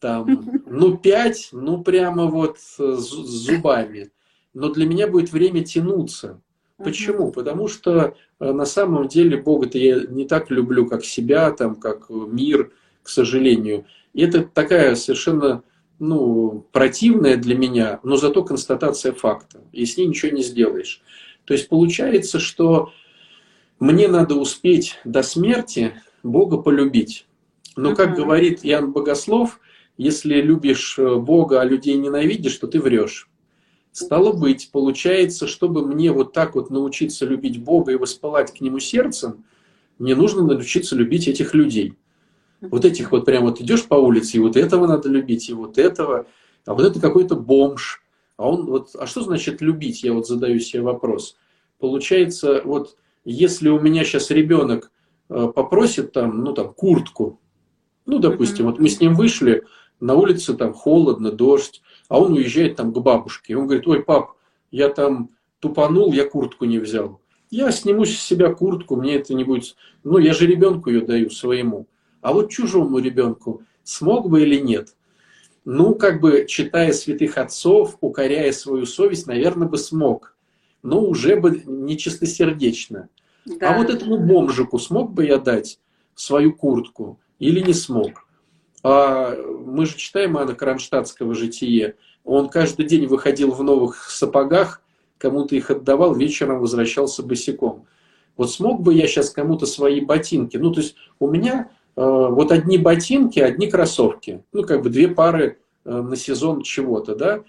[0.00, 4.10] там, ну пять, ну прямо вот с зубами.
[4.54, 6.40] Но для меня будет время тянуться.
[6.78, 7.32] Почему?
[7.32, 12.08] Потому что э, на самом деле Бога-то я не так люблю, как себя, там, как
[12.08, 13.84] мир, к сожалению.
[14.14, 15.62] И это такая совершенно
[15.98, 19.60] ну, противная для меня, но зато констатация факта.
[19.72, 21.02] И с ней ничего не сделаешь.
[21.44, 22.92] То есть получается, что
[23.80, 27.26] мне надо успеть до смерти Бога полюбить.
[27.76, 29.60] Но, как говорит Иоанн Богослов,
[29.96, 33.27] если любишь э, Бога, а людей ненавидишь, то ты врешь.
[33.98, 38.78] Стало быть, получается, чтобы мне вот так вот научиться любить Бога и воспылать к Нему
[38.78, 39.44] сердцем,
[39.98, 41.94] мне нужно научиться любить этих людей.
[42.60, 45.78] Вот этих вот прям вот идешь по улице, и вот этого надо любить, и вот
[45.78, 46.26] этого,
[46.64, 48.00] а вот это какой-то бомж.
[48.36, 50.04] А он вот, а что значит любить?
[50.04, 51.36] Я вот задаю себе вопрос.
[51.80, 54.92] Получается, вот если у меня сейчас ребенок
[55.28, 57.40] э, попросит там, ну там, куртку,
[58.06, 59.64] ну, допустим, вот мы с ним вышли,
[59.98, 63.52] на улице там холодно, дождь, а он уезжает там к бабушке.
[63.52, 64.32] И он говорит, ой, пап,
[64.70, 67.20] я там тупанул, я куртку не взял.
[67.50, 69.76] Я сниму с себя куртку, мне это не будет...
[70.04, 71.86] Ну, я же ребенку ее даю своему.
[72.20, 74.94] А вот чужому ребенку смог бы или нет?
[75.64, 80.34] Ну, как бы читая святых отцов, укоряя свою совесть, наверное, бы смог.
[80.82, 83.08] Но уже бы не чистосердечно.
[83.44, 83.74] Да.
[83.74, 85.78] А вот этому бомжику смог бы я дать
[86.14, 88.27] свою куртку или не смог?
[88.82, 91.96] А мы же читаем Анна Кронштадтского житие.
[92.24, 94.82] Он каждый день выходил в новых сапогах,
[95.18, 97.86] кому-то их отдавал, вечером возвращался босиком.
[98.36, 100.56] Вот смог бы я сейчас кому-то свои ботинки?
[100.56, 104.44] Ну, то есть у меня Э, вот одни ботинки, одни кроссовки.
[104.52, 107.42] Ну, как бы две пары э, на сезон чего-то, да.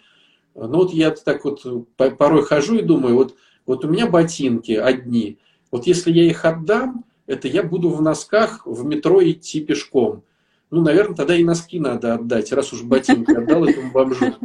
[0.55, 1.63] Ну, вот я так вот
[1.95, 3.35] порой хожу и думаю, вот,
[3.67, 5.37] вот у меня ботинки одни.
[5.69, 10.23] Вот если я их отдам, это я буду в носках в метро идти пешком.
[10.71, 14.35] Ну, наверное, тогда и носки надо отдать, раз уж ботинки отдал этому бомжу.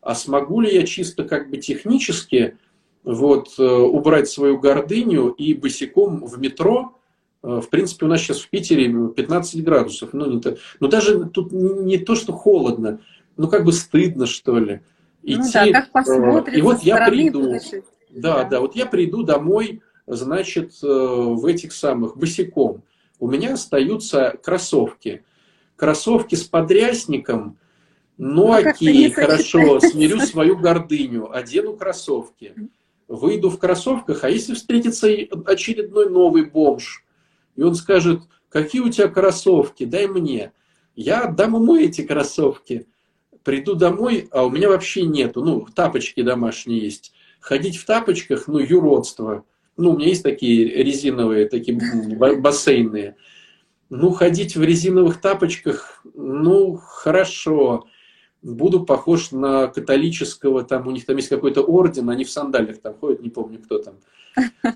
[0.00, 2.58] А смогу ли я чисто как бы технически
[3.02, 6.94] вот, э, убрать свою гордыню и босиком в метро
[7.44, 10.10] Э, в принципе, у нас сейчас в Питере 15 градусов.
[10.14, 13.00] Ну, не то, но даже тут не то, что холодно,
[13.36, 14.80] ну, как бы стыдно, что ли.
[15.22, 17.52] Идти, ну, да, как посмотришь, и вот я приду,
[18.10, 22.82] да, да, да, вот я приду домой, значит, э, в этих самых, босиком.
[23.20, 25.22] У меня остаются кроссовки.
[25.76, 27.58] Кроссовки с подрясником,
[28.16, 32.54] ну, ну окей, хорошо, смирю свою гордыню, одену кроссовки.
[33.08, 35.08] Выйду в кроссовках, а если встретится
[35.46, 37.04] очередной новый бомж,
[37.56, 40.52] и он скажет, какие у тебя кроссовки, дай мне.
[40.96, 42.86] Я отдам ему эти кроссовки.
[43.42, 45.44] Приду домой, а у меня вообще нету.
[45.44, 47.12] Ну, тапочки домашние есть.
[47.40, 49.44] Ходить в тапочках, ну, юродство.
[49.76, 51.78] Ну, у меня есть такие резиновые, такие
[52.40, 53.16] бассейные.
[53.94, 57.86] Ну, ходить в резиновых тапочках, ну, хорошо.
[58.42, 62.94] Буду похож на католического, там у них там есть какой-то орден, они в сандалиях там
[62.94, 63.94] ходят, не помню, кто там.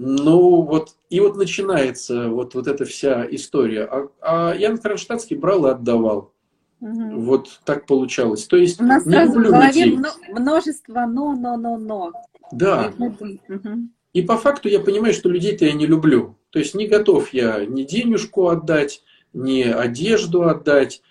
[0.00, 3.82] Ну, вот, и вот начинается вот, вот эта вся история.
[3.82, 6.32] А, а Ян Кронштадтский брал и отдавал.
[6.80, 7.20] Угу.
[7.20, 8.46] Вот так получалось.
[8.46, 9.98] То есть, У нас не сразу в голове людей.
[10.28, 12.12] множество но, но, но, но.
[12.52, 12.92] Да.
[12.96, 13.88] Угу.
[14.18, 16.36] И по факту я понимаю, что людей-то я не люблю.
[16.50, 21.02] То есть не готов я ни денежку отдать, ни одежду отдать,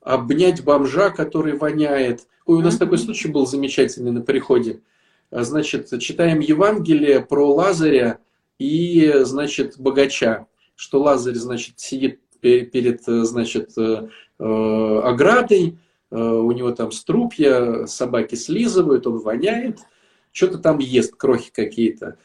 [0.00, 2.26] обнять бомжа, который воняет.
[2.44, 2.78] Ой, у нас mm-hmm.
[2.78, 4.80] такой случай был замечательный на приходе.
[5.30, 8.18] А, значит, читаем Евангелие про Лазаря
[8.58, 10.48] и, значит, богача.
[10.74, 14.08] Что Лазарь, значит, сидит перед, значит, э,
[14.40, 15.78] э, оградой,
[16.10, 19.78] э, у него там струпья, собаки слизывают, он воняет,
[20.32, 22.18] что-то там ест, крохи какие-то.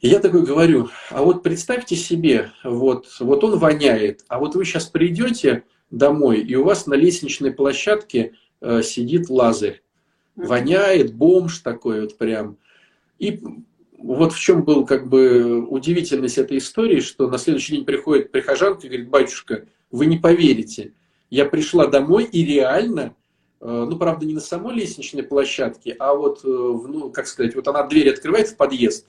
[0.00, 4.64] И я такой говорю, а вот представьте себе, вот, вот он воняет, а вот вы
[4.64, 8.32] сейчас придете домой, и у вас на лестничной площадке
[8.62, 9.82] э, сидит Лазарь.
[10.36, 12.56] Воняет, бомж такой вот прям.
[13.18, 13.42] И
[13.98, 18.86] вот в чем был как бы удивительность этой истории, что на следующий день приходит прихожанка
[18.86, 20.94] и говорит, батюшка, вы не поверите,
[21.28, 23.14] я пришла домой и реально,
[23.60, 27.68] э, ну, правда, не на самой лестничной площадке, а вот, э, ну, как сказать, вот
[27.68, 29.06] она дверь открывает в подъезд,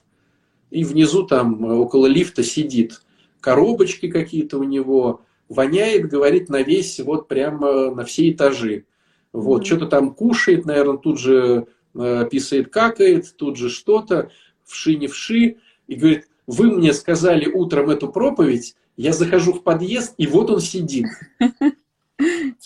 [0.72, 3.02] и внизу там э, около лифта сидит.
[3.40, 8.86] Коробочки какие-то у него, воняет, говорит, на весь, вот прямо на все этажи.
[9.32, 9.66] Вот, mm-hmm.
[9.66, 14.30] что-то там кушает, наверное, тут же э, писает, какает, тут же что-то,
[14.64, 15.56] вши не вши,
[15.88, 20.60] и говорит, вы мне сказали утром эту проповедь, я захожу в подъезд, и вот он
[20.60, 21.06] сидит.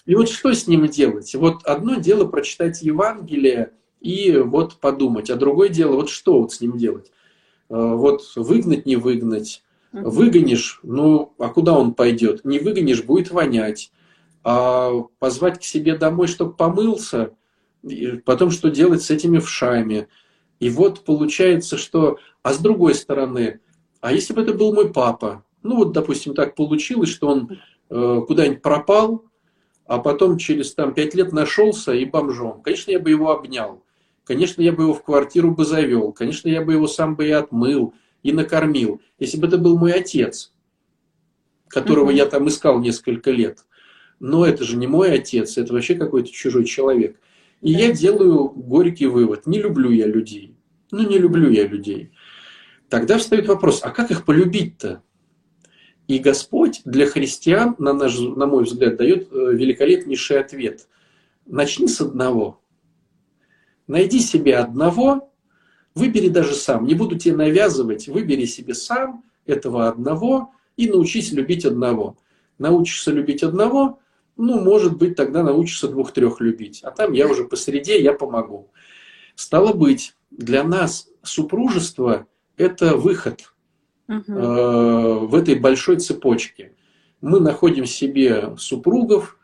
[0.04, 1.34] И вот что с ним делать?
[1.34, 6.60] Вот одно дело прочитать Евангелие и вот подумать, а другое дело, вот что вот с
[6.60, 7.10] ним делать?
[7.68, 9.62] Э, вот выгнать, не выгнать.
[9.92, 12.44] Выгонишь, ну, а куда он пойдет?
[12.44, 13.92] Не выгонишь, будет вонять.
[14.44, 17.32] А позвать к себе домой, чтобы помылся,
[18.24, 20.08] потом что делать с этими вшами?
[20.60, 22.18] И вот получается, что...
[22.42, 23.60] А с другой стороны,
[24.00, 25.44] а если бы это был мой папа?
[25.62, 27.58] Ну вот, допустим, так получилось, что он
[27.90, 29.24] э, куда-нибудь пропал,
[29.86, 32.62] а потом через там пять лет нашелся и бомжом.
[32.62, 33.82] Конечно, я бы его обнял.
[34.26, 36.12] Конечно, я бы его в квартиру бы завел.
[36.12, 39.00] Конечно, я бы его сам бы и отмыл, и накормил.
[39.20, 40.52] Если бы это был мой отец,
[41.68, 42.16] которого mm-hmm.
[42.16, 43.60] я там искал несколько лет.
[44.18, 47.20] Но это же не мой отец, это вообще какой-то чужой человек.
[47.60, 49.46] И я делаю горький вывод.
[49.46, 50.56] Не люблю я людей.
[50.90, 52.10] Ну, не люблю я людей.
[52.88, 55.02] Тогда встает вопрос, а как их полюбить-то?
[56.08, 60.88] И Господь для христиан, на, наш, на мой взгляд, дает э, великолепнейший ответ.
[61.46, 62.60] Начни с одного–
[63.86, 65.32] Найди себе одного,
[65.94, 71.64] выбери даже сам, не буду тебе навязывать, выбери себе сам этого одного и научись любить
[71.64, 72.16] одного.
[72.58, 74.00] Научишься любить одного,
[74.36, 76.80] ну, может быть, тогда научишься двух-трех любить.
[76.82, 78.70] А там я уже посреди, я помогу.
[79.34, 83.52] Стало быть, для нас супружество– это выход
[84.08, 84.32] угу.
[84.32, 86.74] э, в этой большой цепочке.
[87.20, 89.38] Мы находим себе супругов,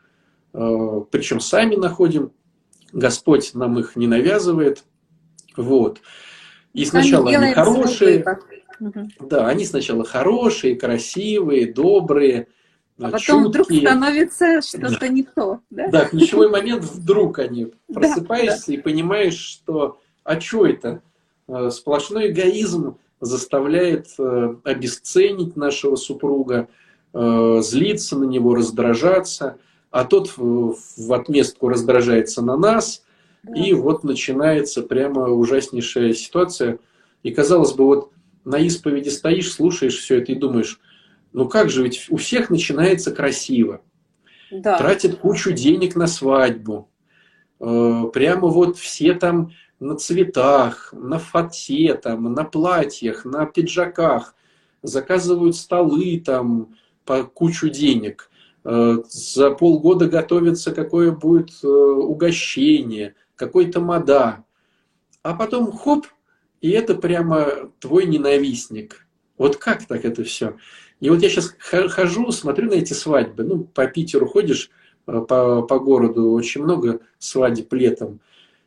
[0.53, 2.31] э, причем сами находим,
[2.93, 4.83] Господь нам их не навязывает.
[5.57, 5.99] Вот.
[6.73, 8.25] И сначала они, они хорошие.
[9.19, 12.47] Да, они сначала хорошие, красивые, добрые.
[12.99, 13.47] А потом чуткие.
[13.47, 15.07] вдруг становится что-то да.
[15.07, 15.59] не то.
[15.69, 15.87] Да?
[15.89, 18.73] да, ключевой момент вдруг они просыпаешься да, да.
[18.73, 21.01] и понимаешь, что а что это?
[21.47, 26.67] Э, сплошной эгоизм заставляет э, обесценить нашего супруга,
[27.13, 29.57] э, злиться на него, раздражаться
[29.93, 33.03] а тот в отместку раздражается на нас,
[33.43, 33.53] да.
[33.53, 36.79] и вот начинается прямо ужаснейшая ситуация.
[37.21, 38.11] И казалось бы, вот
[38.43, 40.79] на исповеди стоишь, слушаешь все это и думаешь,
[41.31, 43.81] ну как же, ведь у всех начинается красиво.
[44.49, 44.79] Да.
[44.79, 46.89] Тратят кучу денег на свадьбу.
[47.59, 54.33] Э, прямо вот все там на цветах, на фате, там, на платьях, на пиджаках.
[54.81, 56.73] Заказывают столы там
[57.05, 58.31] по кучу денег.
[58.65, 64.45] Э, за полгода готовится, какое будет э, угощение, какой-то мода.
[65.21, 66.07] А потом хоп,
[66.61, 69.05] и это прямо твой ненавистник.
[69.37, 70.55] Вот как так это все?
[70.99, 73.43] И вот я сейчас хожу, смотрю на эти свадьбы.
[73.43, 74.69] Ну, по Питеру ходишь,
[75.07, 78.21] э, по, по городу очень много свадеб летом.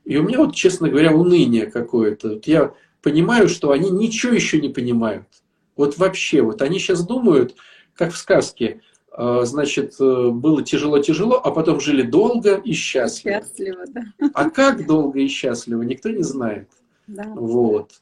[0.04, 2.34] И у меня вот, честно говоря, уныние какое-то.
[2.34, 5.26] Вот я понимаю, что они ничего еще не понимают.
[5.74, 7.54] Вот вообще, вот они сейчас думают,
[7.94, 8.82] как в сказке,
[9.44, 13.40] значит, э, было тяжело-тяжело, а потом жили долго и счастливо.
[13.40, 14.02] Счастливо, да.
[14.34, 16.68] А как долго и счастливо, никто не знает.
[17.06, 17.24] Да.
[17.34, 17.92] Вот.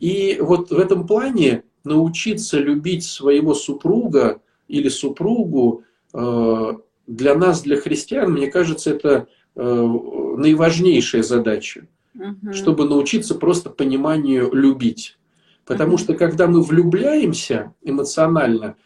[0.00, 5.84] И вот в этом плане научиться любить своего супруга или супругу,
[6.14, 6.72] э,
[7.06, 12.52] для нас, для христиан, мне кажется, это наиважнейшая задача, угу.
[12.52, 15.18] чтобы научиться просто пониманию любить.
[15.64, 18.76] Потому что когда мы влюбляемся эмоционально,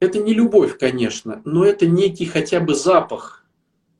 [0.00, 3.44] это не любовь, конечно, но это некий хотя бы запах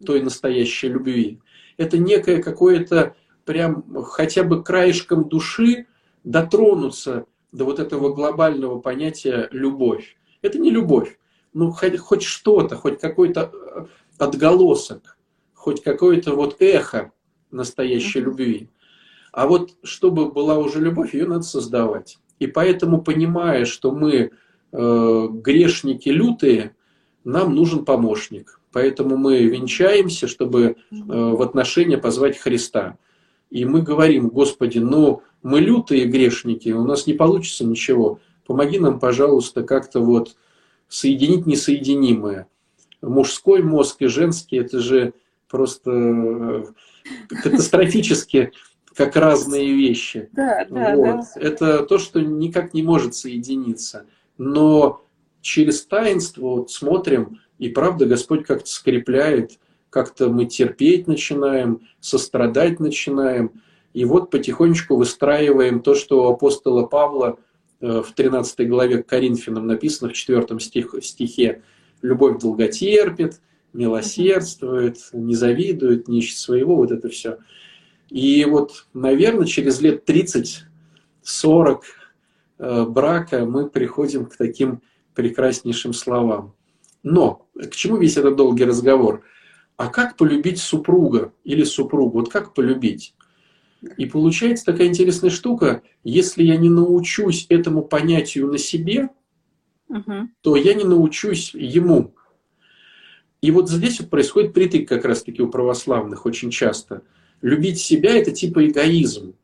[0.05, 1.41] той настоящей любви.
[1.77, 5.87] Это некое какое-то прям хотя бы краешком души
[6.25, 10.17] дотронуться до вот этого глобального понятия любовь.
[10.43, 11.19] Это не любовь,
[11.55, 13.87] ну хоть, хоть что-то, хоть какой-то э,
[14.19, 15.17] отголосок,
[15.55, 17.13] хоть какое-то вот эхо
[17.51, 18.69] настоящей любви.
[19.33, 22.19] А вот чтобы была уже любовь, ее надо создавать.
[22.39, 24.33] И поэтому, понимая, что мы
[24.79, 26.75] грешники лютые,
[27.25, 28.61] нам нужен помощник.
[28.73, 32.99] Поэтому мы венчаемся, чтобы э, в отношения позвать Христа.
[33.49, 38.21] И мы говорим, Господи, ну мы лютые грешники, у нас не получится ничего.
[38.47, 40.37] Помоги нам, пожалуйста, как-то вот
[40.89, 42.49] соединить несоединимое.
[43.01, 45.15] Мужской мозг и женский, это же
[45.49, 46.65] просто э,
[47.43, 48.53] катастрофически
[48.95, 50.29] как разные вещи.
[50.33, 51.07] Да, да, вот.
[51.07, 51.41] да.
[51.41, 54.07] Это то, что никак не может соединиться.
[54.39, 55.05] Но
[55.41, 59.59] через таинство вот смотрим, и правда Господь как-то скрепляет,
[59.91, 63.63] как-то мы терпеть начинаем, сострадать начинаем.
[63.95, 67.39] И вот потихонечку выстраиваем то, что у апостола Павла
[67.81, 71.63] э, в 13 главе к Коринфянам написано в 4 стих, стихе.
[72.03, 73.41] «Любовь долготерпит,
[73.73, 76.77] милосердствует, не завидует, не ищет своего».
[76.77, 77.39] Вот это все.
[78.11, 80.65] И вот, наверное, через лет 30-40
[81.25, 81.75] э,
[82.59, 84.83] брака мы приходим к таким
[85.15, 86.55] прекраснейшим словам.
[87.03, 89.23] Но к чему весь этот долгий разговор?
[89.77, 92.21] А как полюбить супруга или супругу?
[92.21, 93.15] Вот как полюбить?
[93.97, 99.11] И получается такая интересная штука, если я не научусь этому понятию на себе,
[99.89, 100.29] угу.
[100.41, 102.15] то я не научусь ему.
[103.43, 107.03] И вот здесь вот происходит притык как раз-таки у православных очень часто–
[107.43, 109.35] любить себя это типа эгоизм.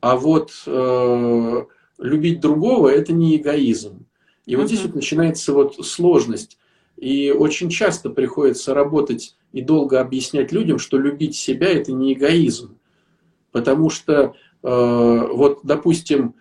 [0.00, 1.64] А вот э,
[1.98, 4.06] любить другого это не эгоизм.
[4.44, 6.58] И вот здесь вот начинается вот сложность.
[6.96, 12.78] И очень часто приходится работать и долго объяснять людям, что любить себя это не эгоизм.
[13.52, 16.34] Потому что, э, вот, допустим,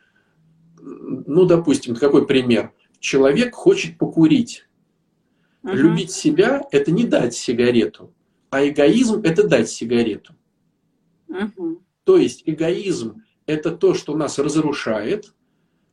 [0.81, 2.71] ну, допустим, какой пример?
[2.99, 4.65] Человек хочет покурить.
[5.63, 5.73] Угу.
[5.73, 8.13] Любить себя– это не дать сигарету,
[8.51, 10.35] а эгоизм– это дать сигарету.
[11.27, 11.81] Угу.
[12.03, 15.33] То есть эгоизм– это то, что нас разрушает,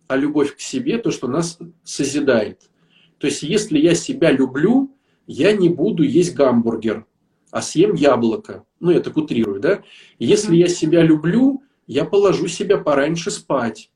[0.09, 2.71] а любовь к себе– то, что нас созидает.
[3.19, 4.95] То есть если я себя люблю,
[5.27, 7.07] я не буду есть гамбургер,
[7.51, 8.65] а съем яблоко.
[8.81, 9.83] Ну, я так утрирую, да?
[10.19, 13.91] Если я себя люблю, я положу себя пораньше спать,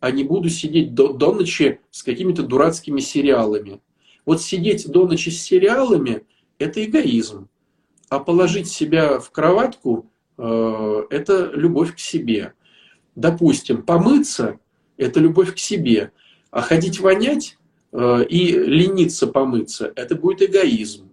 [0.00, 3.80] а не буду сидеть до, до ночи с какими-то дурацкими сериалами.
[4.24, 6.22] Вот сидеть до ночи с сериалами–
[6.58, 7.48] это эгоизм.
[8.08, 12.54] А положить себя в кроватку Э, это любовь к себе.
[13.14, 14.60] Допустим, помыться–
[14.98, 16.12] это любовь к себе,
[16.50, 17.56] а ходить вонять
[17.92, 21.08] э, и лениться помыться– это будет эгоизм.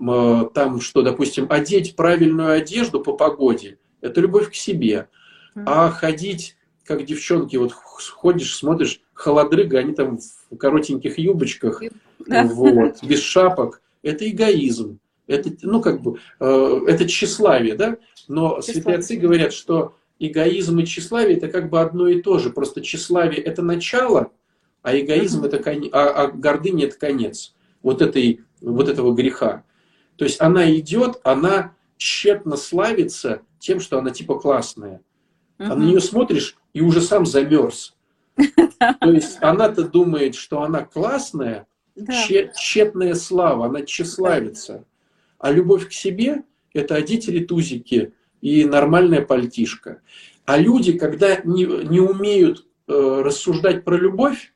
[0.00, 5.08] Э, там, что, допустим, одеть правильную одежду по погоде– это любовь к себе.
[5.54, 11.82] А ходить, как девчонки, вот ходишь, смотришь, холодрыга, они там в коротеньких юбочках,
[12.26, 14.98] вот, без шапок– это эгоизм.
[15.26, 17.96] Это, ну, как бы, э, это тщеславие, да?
[18.28, 18.62] Но тщеславие.
[18.62, 22.50] святые отцы говорят, что эгоизм и тщеславие это как бы одно и то же.
[22.50, 24.30] Просто тщеславие это начало,
[24.82, 29.64] а эгоизм это конец, а, а гордыня это конец вот, этой, вот этого греха.
[30.16, 35.00] То есть она идет, она тщетно славится тем, что она типа классная.
[35.58, 35.66] Uh-huh.
[35.70, 37.94] А на нее смотришь и уже сам замерз.
[38.36, 41.66] То есть она-то думает, что она классная,
[42.56, 44.84] тщетная слава, она тщеславится.
[45.38, 48.12] А любовь к себе– это одеть ретузики
[48.44, 50.02] и нормальная пальтишка.
[50.44, 54.52] А люди, когда не, не умеют э, рассуждать про любовь,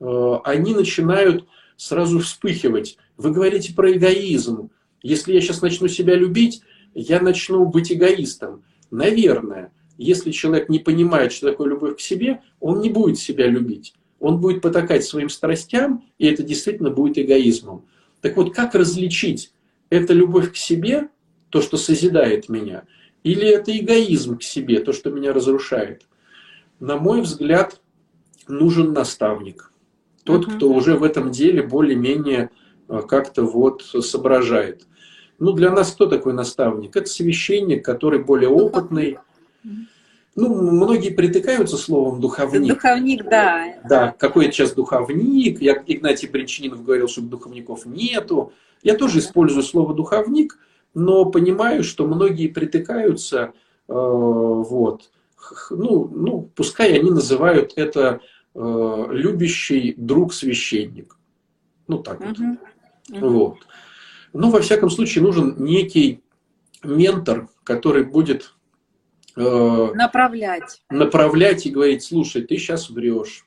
[0.00, 2.96] э, они начинают сразу вспыхивать.
[3.16, 4.70] Вы говорите про эгоизм.
[5.04, 6.62] Если я сейчас начну себя любить,
[6.92, 8.64] я начну быть эгоистом.
[8.90, 13.94] Наверное, если человек не понимает, что такое любовь к себе, он не будет себя любить.
[14.18, 17.84] Он будет потакать своим страстям, и это действительно будет эгоизмом.
[18.22, 19.52] Так вот, как различить
[19.88, 21.10] это любовь к себе,
[21.50, 22.82] то, что созидает меня,
[23.22, 26.06] или это эгоизм к себе, то, что меня разрушает?
[26.78, 27.80] На мой взгляд,
[28.48, 29.72] нужен наставник.
[30.24, 30.56] Тот, uh-huh.
[30.56, 32.50] кто уже в этом деле более-менее
[32.88, 34.86] э, как-то вот соображает.
[35.38, 36.94] Ну, для нас кто такой наставник?
[36.96, 39.18] Это священник, который более опытный,
[40.36, 42.74] Ну, многие притыкаются словом духовник.
[42.74, 43.74] Духовник, да.
[43.88, 45.60] Да, какой это сейчас духовник.
[45.60, 48.52] Я, Игнатий Бринчанинов говорил, что духовников нету.
[48.82, 50.58] Я тоже использую слово духовник,
[50.94, 53.52] но понимаю, что многие притыкаются,
[53.88, 55.10] э, вот.
[55.70, 58.20] Ну, ну, пускай они называют это
[58.54, 61.16] э, любящий друг священник.
[61.88, 62.38] Ну, так вот.
[62.38, 63.28] Угу.
[63.28, 63.58] Вот.
[64.32, 66.22] Ну, во всяком случае, нужен некий
[66.84, 68.54] ментор, который будет
[69.36, 70.82] э, направлять.
[70.88, 73.46] направлять и говорить, слушай, ты сейчас врешь.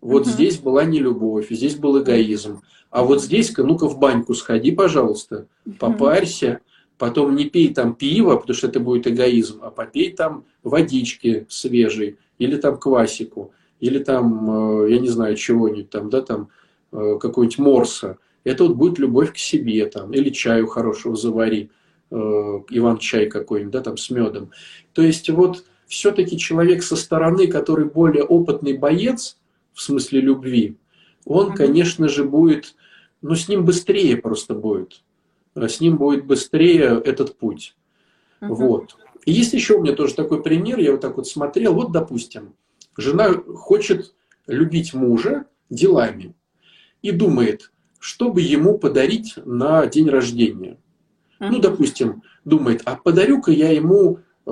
[0.00, 0.30] Вот угу.
[0.30, 2.62] здесь была не любовь, здесь был эгоизм.
[2.90, 6.60] А вот здесь-ка, ну-ка в баньку сходи, пожалуйста, попарься,
[7.04, 12.16] потом не пей там пиво, потому что это будет эгоизм, а попей там водички свежей,
[12.38, 16.48] или там квасику, или там, э, я не знаю, чего-нибудь там, да, там,
[16.92, 18.16] э, какой-нибудь морса.
[18.42, 21.68] Это вот будет любовь к себе, там, или чаю хорошего завари.
[22.10, 22.16] Э,
[22.70, 24.52] Иван-чай какой-нибудь, да, там с медом.
[24.94, 29.36] То есть вот все-таки человек со стороны, который более опытный боец,
[29.74, 30.78] в смысле любви,
[31.26, 31.56] он, mm-hmm.
[31.56, 32.76] конечно же, будет,
[33.20, 35.02] ну, с ним быстрее просто будет.
[35.54, 37.76] Э, с ним будет быстрее этот путь.
[38.40, 38.48] Mm-hmm.
[38.48, 38.96] Вот.
[39.24, 42.54] И есть еще у меня тоже такой пример, я вот так вот смотрел, вот, допустим,
[42.96, 44.14] жена хочет
[44.46, 46.34] любить мужа делами
[47.02, 50.78] и думает, чтобы ему подарить на день рождения.
[51.40, 54.50] Ну, допустим, думает, а подарю-ка я ему э,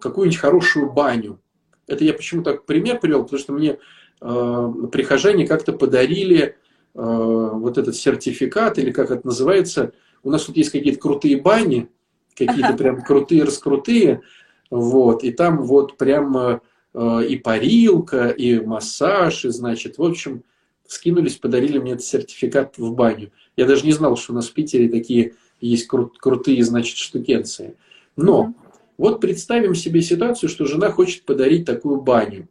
[0.00, 1.40] какую-нибудь хорошую баню.
[1.86, 3.78] Это я почему так пример привел, потому что мне
[4.20, 6.52] э, прихожане как-то подарили э,
[6.94, 9.92] вот этот сертификат, или как это называется.
[10.24, 11.88] У нас тут есть какие-то крутые бани,
[12.34, 14.22] какие-то прям крутые-раскрутые,
[14.70, 20.42] вот, и там вот прям э, и парилка, и массаж, и, значит, в общем,
[20.86, 23.30] скинулись, подарили мне этот сертификат в баню.
[23.56, 27.76] Я даже не знал, что у нас в Питере такие есть кру- крутые, значит, штукенции.
[28.16, 28.54] Но
[28.96, 32.48] вот представим себе ситуацию, что жена хочет подарить такую баню.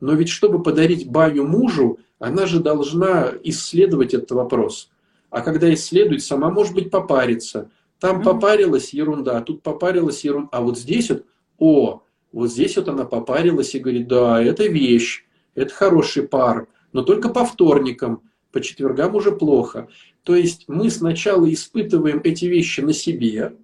[0.00, 4.90] Но ведь чтобы подарить баню мужу, она же должна исследовать этот вопрос.
[5.36, 7.70] А когда исследует, сама, может быть, попарится.
[8.00, 10.48] Там попарилась ерунда, а тут попарилась ерунда.
[10.50, 11.26] А вот здесь вот,
[11.58, 17.02] о, вот здесь вот она попарилась и говорит, да, это вещь, это хороший пар, но
[17.02, 19.88] только по вторникам, по четвергам уже плохо.
[20.22, 23.56] То есть мы сначала испытываем эти вещи на себе.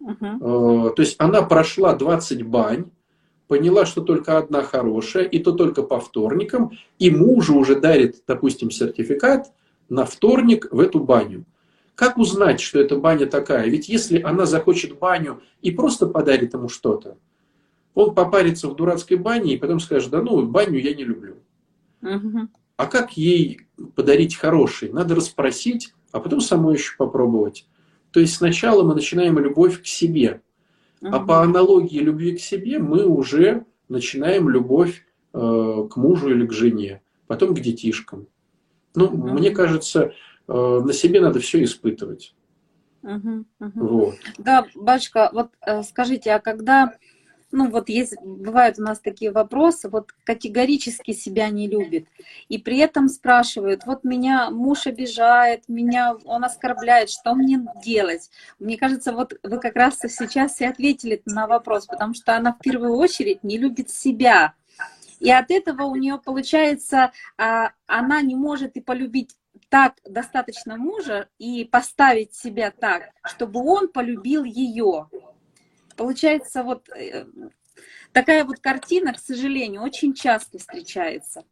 [0.00, 0.94] Uh-huh.
[0.94, 2.92] То есть она прошла 20 бань,
[3.48, 8.70] поняла, что только одна хорошая, и то только по вторникам, и мужу уже дарит, допустим,
[8.70, 9.50] сертификат
[9.88, 11.44] на вторник в эту баню.
[11.94, 13.68] Как узнать, что эта баня такая?
[13.68, 17.16] Ведь если она захочет баню и просто подарит ему что-то,
[17.94, 21.36] он попарится в дурацкой бане и потом скажет, да ну, баню я не люблю.
[22.02, 22.48] Угу.
[22.76, 23.62] А как ей
[23.94, 24.92] подарить хороший?
[24.92, 27.66] Надо расспросить, а потом самой еще попробовать.
[28.10, 30.42] То есть сначала мы начинаем любовь к себе,
[31.00, 31.14] угу.
[31.14, 36.52] а по аналогии любви к себе мы уже начинаем любовь э, к мужу или к
[36.52, 38.26] жене, потом к детишкам.
[38.96, 39.28] Ну, угу.
[39.28, 40.12] мне кажется,
[40.48, 42.34] э, на себе надо все испытывать.
[43.02, 43.86] Угу, угу.
[43.86, 44.14] Вот.
[44.38, 46.94] Да, батюшка, вот э, скажите, а когда
[47.52, 52.06] ну вот есть, бывают у нас такие вопросы, вот категорически себя не любит,
[52.48, 58.30] и при этом спрашивают, вот меня муж обижает, меня он оскорбляет, что мне делать?
[58.58, 62.58] Мне кажется, вот вы как раз сейчас и ответили на вопрос, потому что она в
[62.58, 64.54] первую очередь не любит себя,
[65.20, 69.34] и от этого у нее получается, а, она не может и полюбить
[69.68, 75.08] так достаточно мужа и поставить себя так, чтобы он полюбил ее.
[75.96, 77.26] Получается, вот э,
[78.12, 81.44] такая вот картина, к сожалению, очень часто встречается.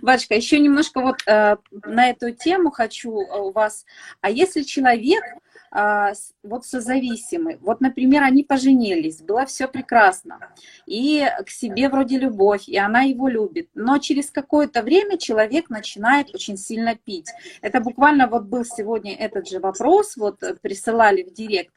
[0.00, 3.84] Батюшка, еще немножко вот э, на эту тему хочу у вас.
[4.20, 5.22] А если человек
[5.70, 7.58] вот созависимы.
[7.60, 10.54] Вот, например, они поженились, было все прекрасно,
[10.86, 16.34] и к себе вроде любовь, и она его любит, но через какое-то время человек начинает
[16.34, 17.30] очень сильно пить.
[17.60, 21.74] Это буквально вот был сегодня этот же вопрос, вот присылали в директ,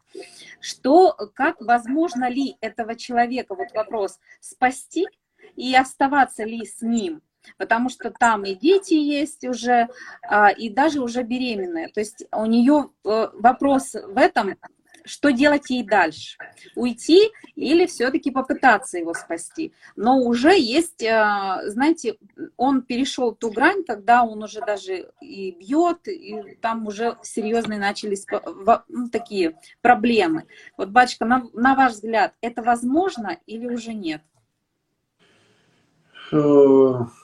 [0.59, 5.07] что, как возможно ли этого человека, вот вопрос, спасти
[5.55, 7.21] и оставаться ли с ним,
[7.57, 9.89] потому что там и дети есть уже,
[10.23, 11.87] а, и даже уже беременные.
[11.89, 14.55] То есть у нее э, вопрос в этом,
[15.05, 16.37] что делать ей дальше?
[16.75, 19.73] Уйти или все-таки попытаться его спасти?
[19.95, 22.17] Но уже есть, э, знаете,
[22.57, 28.25] он перешел ту грань, когда он уже даже и бьет, и там уже серьезные начались
[28.87, 30.45] ну, такие проблемы.
[30.77, 34.21] Вот, батюшка, на, на ваш взгляд, это возможно или уже нет?
[36.31, 36.35] Э,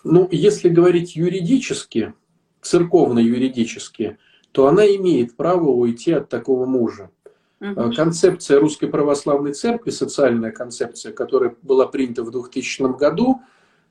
[0.03, 2.13] ну, если говорить юридически,
[2.61, 4.17] церковно-юридически,
[4.51, 7.11] то она имеет право уйти от такого мужа.
[7.59, 7.93] угу.
[7.95, 13.41] концепция Русской Православной Церкви, социальная концепция, которая была принята в 2000 году,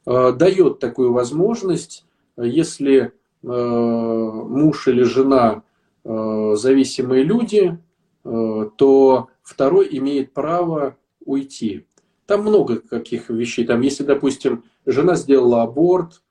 [0.06, 2.04] дает такую возможность,
[2.36, 3.12] если
[3.42, 5.62] муж или жена
[6.04, 7.78] зависимые люди,
[8.22, 11.86] то второй имеет право уйти.
[12.26, 13.66] Там много каких вещей.
[13.66, 16.22] Там, если, допустим, жена сделала аборт,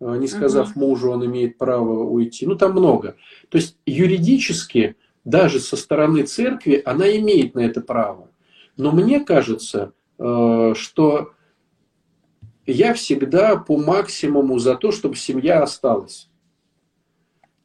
[0.00, 0.80] э, не сказав угу.
[0.80, 2.46] мужу, он имеет право уйти.
[2.46, 3.16] Ну, там много.
[3.48, 8.30] То есть юридически, даже со стороны церкви, она имеет на это право.
[8.76, 11.32] Но мне кажется, э, что
[12.66, 16.28] я всегда по максимуму за то, чтобы семья осталась.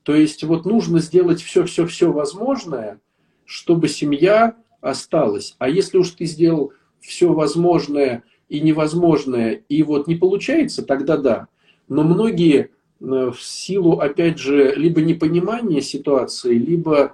[0.03, 3.01] То есть вот нужно сделать все-все-все возможное,
[3.45, 5.55] чтобы семья осталась.
[5.59, 6.73] А если уж ты сделал
[7.03, 11.47] все возможное и невозможное, и вот не получается, тогда да.
[11.87, 17.13] Но многие э, в силу, опять же, либо непонимания ситуации, либо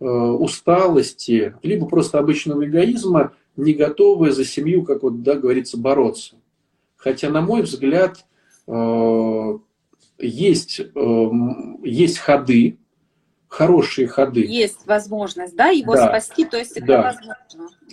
[0.00, 6.36] э, усталости, либо просто обычного эгоизма, не готовы за семью, как вот, да, говорится, бороться.
[6.96, 8.24] Хотя, на мой взгляд,
[8.66, 9.58] э,
[10.20, 10.80] есть,
[11.84, 12.78] есть ходы,
[13.48, 14.44] хорошие ходы.
[14.44, 16.08] Есть возможность, да, его да.
[16.08, 17.02] спасти, то есть это да.
[17.02, 17.36] возможно.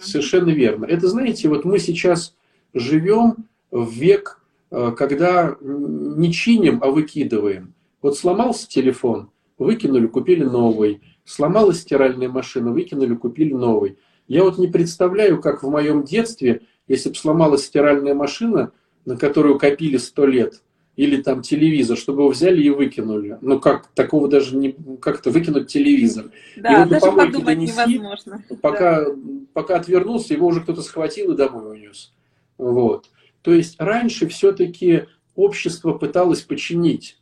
[0.01, 0.86] Совершенно верно.
[0.86, 2.36] Это, знаете, вот мы сейчас
[2.74, 4.41] живем в век,
[4.72, 7.74] э, когда не чиним, а выкидываем.
[8.01, 11.01] Вот сломался телефон, выкинули, купили новый.
[11.24, 13.97] Сломалась стиральная машина, выкинули, купили новый.
[14.28, 18.72] Я вот не представляю, как в моем детстве, если бы сломалась стиральная машина,
[19.06, 20.62] на которую копили сто лет,
[20.96, 23.38] или там телевизор, чтобы его взяли и выкинули.
[23.41, 26.32] Ну как, такого даже не, как-то выкинуть телевизор.
[26.56, 28.43] Да, его даже подумать донеси, невозможно.
[28.62, 29.16] Пока, да.
[29.54, 32.14] пока отвернулся, его уже кто-то схватил и домой унес.
[32.58, 33.10] Вот.
[33.41, 37.20] То есть раньше все-таки общество пыталось починить.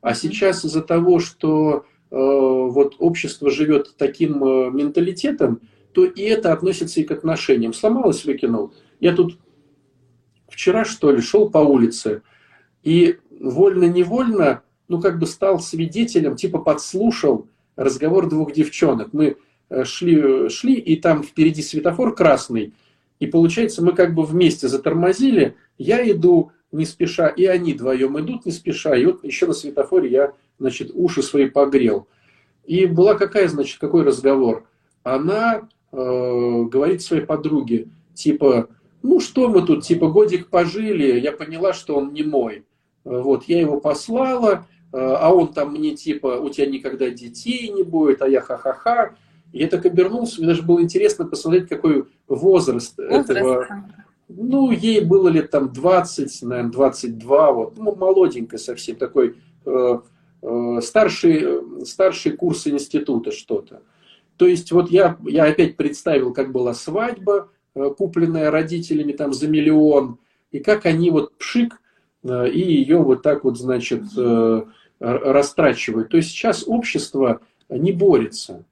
[0.00, 5.60] А сейчас из-за того, что э, вот общество живет таким э, менталитетом,
[5.92, 7.74] то и это относится и к отношениям.
[7.74, 8.72] Сломалось, выкинул.
[8.98, 9.38] Я тут
[10.48, 12.22] вчера, что ли, шел по улице,
[12.82, 19.12] и вольно-невольно, ну, как бы стал свидетелем, типа подслушал разговор двух девчонок.
[19.12, 19.36] Мы
[19.68, 22.74] э, шли, шли, и там впереди светофор красный,
[23.20, 28.46] и получается, мы как бы вместе затормозили, я иду не спеша, и они вдвоем идут
[28.46, 32.06] не спеша, и вот еще на светофоре я, значит, уши свои погрел.
[32.64, 34.66] И была какая, значит, какой разговор?
[35.02, 38.68] Она э, говорит своей подруге, типа,
[39.02, 42.64] ну что мы тут, типа, годик пожили, я поняла, что он не мой.
[43.10, 47.82] Вот, я его послала, э, а он там мне типа, у тебя никогда детей не
[47.82, 49.14] будет, а я ха-ха-ха.
[49.52, 53.30] Я так обернулся, мне даже было интересно посмотреть, какой возраст, возраст.
[53.30, 53.66] этого.
[54.28, 59.34] Ну, ей было лет там 20, наверное, 22, вот, ну, молоденькая совсем, такой
[59.66, 59.98] э,
[60.42, 63.82] э, старший, старший курс института что-то.
[64.36, 69.48] То есть вот я, я опять представил, как была свадьба, э, купленная родителями там за
[69.48, 70.18] миллион,
[70.52, 71.89] и как они вот пшик, Э,
[72.24, 74.62] и ее вот так вот, значит, э,
[74.98, 76.10] растрачивают.
[76.10, 78.64] То есть сейчас общество не борется.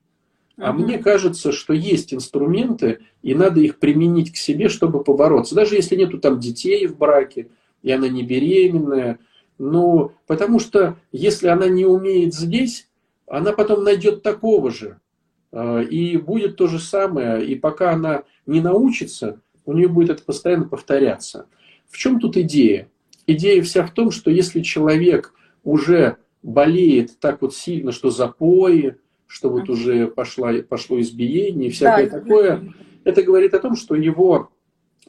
[0.59, 0.83] А угу.
[0.83, 5.55] мне кажется, что есть инструменты, и надо их применить к себе, чтобы побороться.
[5.55, 7.49] Даже если нету там детей в браке,
[7.83, 9.19] и она не беременная.
[9.57, 12.89] Ну, потому что если она не умеет здесь,
[13.27, 14.99] она потом найдет такого же.
[15.53, 17.47] Э, и будет то же самое.
[17.47, 21.47] И пока она не научится, у нее будет это постоянно повторяться.
[21.89, 22.89] В чем тут идея?
[23.29, 29.51] Идея вся в том, что если человек уже болеет так вот сильно, что запои, что
[29.51, 32.75] вот уже пошла, пошло избиение и всякое да, такое,
[33.05, 34.51] это говорит о том, что его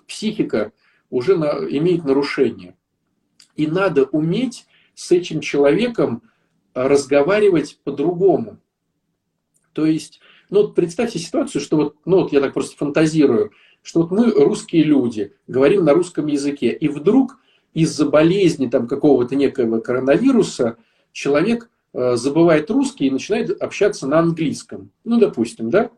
[0.05, 0.73] психика
[1.09, 2.75] уже на, имеет нарушение.
[3.55, 6.23] И надо уметь с этим человеком
[6.73, 8.59] разговаривать по-другому.
[9.73, 13.51] То есть, ну вот представьте ситуацию, что вот, ну вот я так просто фантазирую,
[13.81, 17.37] что вот мы русские люди, говорим на русском языке, и вдруг
[17.73, 20.77] из-за болезни там какого-то некого коронавируса
[21.11, 24.91] человек э, забывает русский и начинает общаться на английском.
[25.03, 25.91] Ну, допустим, да?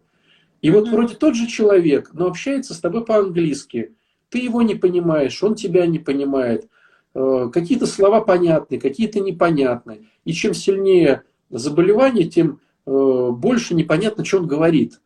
[0.61, 3.93] И вот вроде тот же человек, но общается с тобой по-английски.
[4.29, 6.67] Ты его не понимаешь, он тебя не понимает.
[7.13, 10.07] Э, какие-то слова понятны, какие-то непонятны.
[10.23, 15.01] И чем сильнее заболевание, тем э, больше непонятно, что он говорит.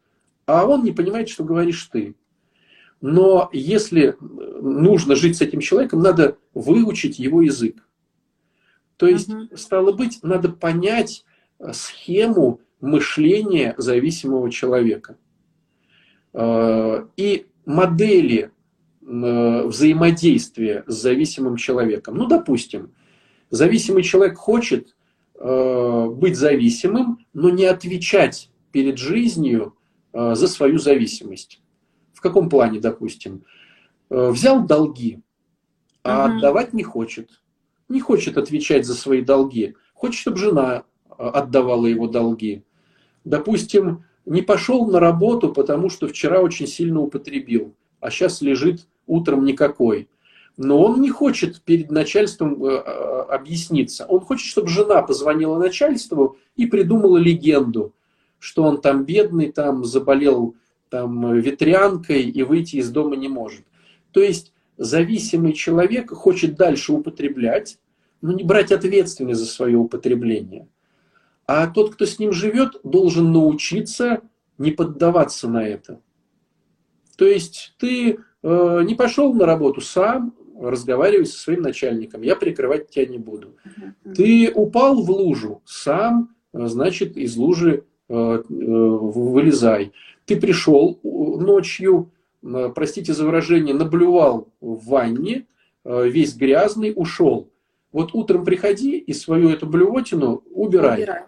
[0.46, 2.16] А он не понимает, что говоришь ты.
[3.02, 7.88] Но если нужно жить с этим человеком, надо выучить его язык.
[8.98, 9.56] То есть, угу.
[9.56, 11.26] стало быть, надо понять
[11.60, 15.18] э, схему мышления зависимого человека.
[16.34, 18.52] Э, и модели
[19.02, 22.16] э, взаимодействия с зависимым человеком.
[22.16, 22.94] Ну, допустим,
[23.50, 24.96] зависимый человек хочет
[25.38, 29.78] быть зависимым, но не отвечать перед жизнью
[30.12, 31.62] э, за свою зависимость.
[32.26, 33.44] В каком плане, допустим?
[34.10, 35.22] Э, взял долги,
[36.04, 36.38] а угу.
[36.38, 37.44] отдавать не хочет.
[37.88, 39.76] Не хочет отвечать за свои долги.
[39.94, 40.86] Хочет, чтобы жена
[41.20, 42.64] отдавала его долги.
[43.26, 49.46] Допустим, не пошел на работу, потому что вчера очень сильно употребил, а сейчас лежит утром
[49.46, 50.10] никакой.
[50.58, 54.08] Но он не хочет перед начальством э, э, объясниться.
[54.08, 57.94] Он хочет, чтобы жена позвонила начальству и придумала легенду,
[58.40, 60.56] что он там бедный, там заболел
[60.96, 63.66] там, ветрянкой и выйти из дома не может.
[64.14, 67.80] То есть зависимый человек хочет дальше употреблять,
[68.22, 70.70] но не брать ответственность за свое употребление.
[71.48, 74.22] А тот, кто с ним живет, должен научиться
[74.58, 76.00] не поддаваться на это.
[77.18, 82.90] То есть ты э, не пошел на работу сам, разговаривай со своим начальником, я прикрывать
[82.90, 83.58] тебя не буду.
[84.16, 89.92] Ты упал в лужу, сам, э, значит, из лужи э, э, вылезай.
[90.26, 92.12] Ты пришел ночью,
[92.42, 95.48] простите за выражение, наблювал в ванне,
[95.84, 97.50] весь грязный, ушел.
[97.92, 101.04] Вот утром приходи и свою эту блювотину убирай.
[101.04, 101.24] убирай.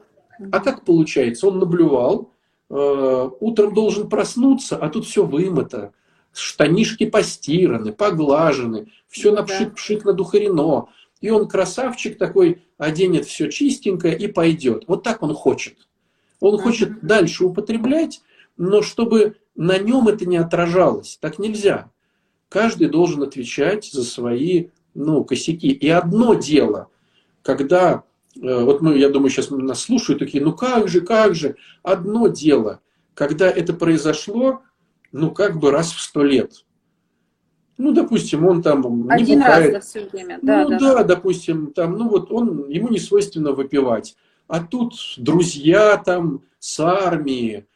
[0.51, 1.47] А как получается?
[1.47, 2.31] Он наблювал,
[2.69, 5.93] утром должен проснуться, а тут все вымыто
[6.37, 10.11] штанишки постираны, поглажены, все ну, напшик-пшик да.
[10.11, 10.89] надухарено.
[11.19, 14.83] И он красавчик такой, оденет все чистенькое и пойдет.
[14.87, 15.87] Вот так он хочет.
[16.39, 18.21] Он хочет дальше употреблять,
[18.57, 21.17] но чтобы на нем это не отражалось.
[21.21, 21.91] Так нельзя.
[22.49, 25.69] Каждый должен отвечать за свои ну, косяки.
[25.69, 26.89] И одно дело,
[27.43, 28.03] когда,
[28.35, 31.55] э, вот мы, я думаю, сейчас нас слушают такие, ну как же, как же.
[31.83, 32.81] Одно дело,
[33.13, 34.61] когда это произошло,
[35.11, 36.65] ну, как бы раз в сто лет.
[37.77, 39.73] Ну, допустим, он там Один бухает.
[39.73, 40.39] раз за все время.
[40.41, 44.15] Да, ну, да, да, допустим, там, ну, вот он, ему не свойственно выпивать.
[44.47, 47.67] А тут друзья там с армии,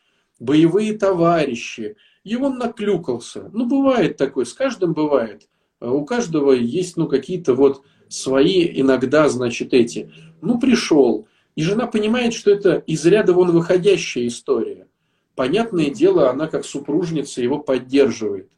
[0.41, 1.95] боевые товарищи.
[2.25, 3.49] И он наклюкался.
[3.53, 5.47] Ну, бывает такое, с каждым бывает.
[5.79, 10.11] А у каждого есть, ну, какие-то вот свои иногда, значит, эти.
[10.41, 11.27] Ну, пришел.
[11.55, 14.87] И жена понимает, что это из ряда вон выходящая история
[15.35, 18.51] понятное дело, она как супружница его поддерживает.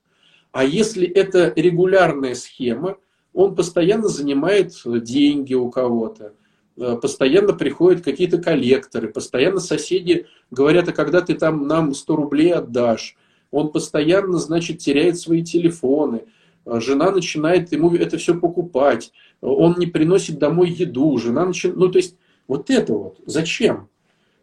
[0.52, 2.98] А если это регулярная схема,
[3.34, 6.34] он постоянно занимает деньги у кого-то,
[6.76, 13.16] постоянно приходят какие-то коллекторы, постоянно соседи говорят, а когда ты там нам 100 рублей отдашь,
[13.52, 16.24] он постоянно, значит, теряет свои телефоны,
[16.66, 19.12] э, жена начинает ему это все покупать,
[19.42, 22.16] он не приносит домой еду, жена начинает, ну то есть
[22.48, 23.90] вот это вот, зачем?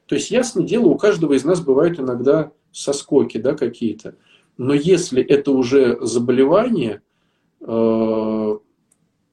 [0.07, 4.17] То есть, ясное дело, у каждого из нас бывают иногда соскоки да, какие-то.
[4.59, 7.03] Но если это уже заболевание,
[7.61, 8.59] э,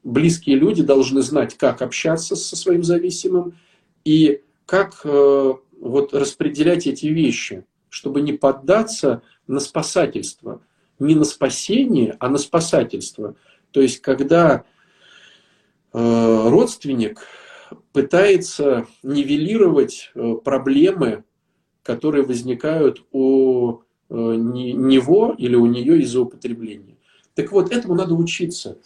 [0.08, 3.58] близкие люди должны знать, как общаться со своим зависимым
[4.06, 10.62] и как э, вот распределять эти вещи, чтобы не поддаться на спасательство.
[11.00, 13.36] Не на спасение, а на спасательство.
[13.72, 14.64] То есть, когда
[15.94, 17.20] э, родственник
[17.92, 21.26] пытается нивелировать э, проблемы,
[21.84, 23.80] которые возникают у
[24.10, 26.98] э, него или у нее из-за употребления.
[27.36, 28.80] Так вот, этому надо учиться.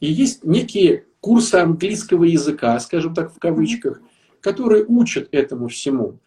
[0.00, 4.00] И есть некие курсы английского языка, скажем так, в кавычках,
[4.40, 6.18] которые учат этому всему.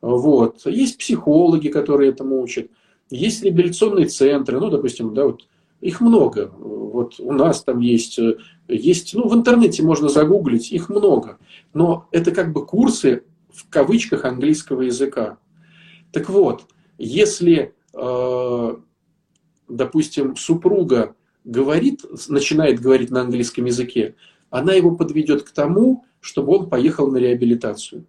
[0.00, 0.66] Вот.
[0.66, 2.70] Есть психологи, которые этому учат.
[3.10, 5.46] Есть реабилитационные центры, ну, допустим, да, вот
[5.80, 6.52] их много.
[6.58, 8.18] Вот у нас там есть,
[8.68, 11.38] есть, ну, в интернете можно загуглить, их много.
[11.74, 15.38] Но это как бы курсы в кавычках английского языка.
[16.12, 16.64] Так вот,
[16.98, 18.76] если, э,
[19.68, 21.14] допустим, супруга
[21.44, 24.14] говорит, начинает говорить на английском языке,
[24.50, 28.04] она его подведет к тому, чтобы он поехал на реабилитацию.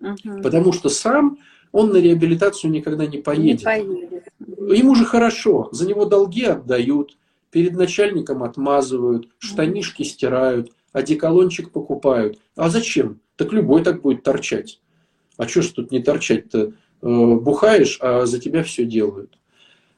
[0.00, 0.42] Угу.
[0.42, 1.38] Потому что сам
[1.72, 3.60] он на реабилитацию никогда не поедет.
[3.60, 4.28] Не поедет.
[4.38, 7.16] Ему же хорошо, за него долги отдают,
[7.50, 12.38] перед начальником отмазывают, штанишки стирают, одеколончик покупают.
[12.56, 13.20] А зачем?
[13.36, 14.80] Так любой так будет торчать.
[15.36, 16.72] А что ж тут не торчать-то?
[17.02, 19.38] Э, бухаешь, а за тебя все делают.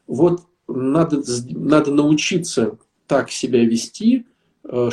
[0.06, 4.26] Вот надо, надо научиться так себя вести,
[4.64, 4.90] э,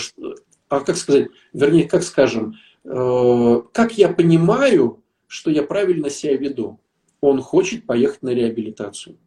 [0.68, 6.80] а как сказать, вернее, как скажем, э, как я понимаю, что я правильно себя веду.
[7.22, 9.18] Он хочет поехать на реабилитацию.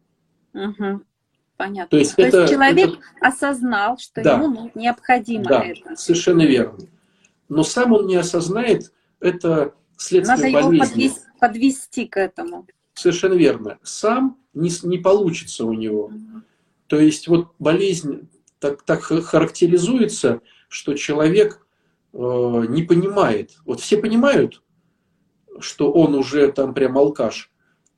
[0.53, 1.01] Угу.
[1.57, 1.89] Понятно.
[1.89, 3.27] То есть, То это, есть человек это...
[3.27, 5.95] осознал, что да, ему необходимо да, это.
[5.95, 6.79] Совершенно верно.
[7.47, 10.75] Но сам он не осознает, это следствие Надо болезни.
[10.75, 12.67] Его подвести, подвести к этому.
[12.93, 13.79] Совершенно верно.
[13.83, 16.11] Сам не, не получится у него.
[16.87, 18.29] То есть вот болезнь
[18.59, 21.65] так, так характеризуется, что человек
[22.13, 23.57] э, не понимает.
[23.65, 24.61] Вот все понимают,
[25.59, 27.51] что он уже там прям алкаш,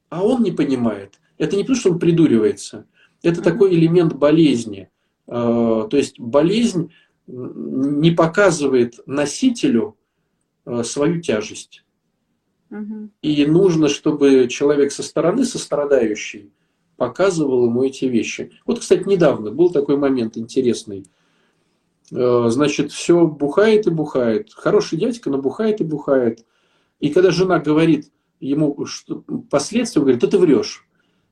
[0.09, 1.19] а он не понимает.
[1.37, 2.85] это не потому, что он придуривается.
[3.21, 4.89] Это такой элемент болезни.
[5.25, 6.91] То есть болезнь
[7.27, 9.97] не показывает носителю
[10.83, 11.84] свою тяжесть.
[13.21, 16.51] И нужно, чтобы человек со стороны, сострадающий,
[16.97, 18.51] показывал ему эти вещи.
[18.65, 21.05] Вот, кстати, недавно был такой момент интересный.
[22.11, 24.49] Э, значит, все бухает и бухает.
[24.53, 26.45] Хороший дядька, но бухает и бухает.
[26.99, 30.87] И когда жена говорит ему что, последствия, он говорит, да ты врешь.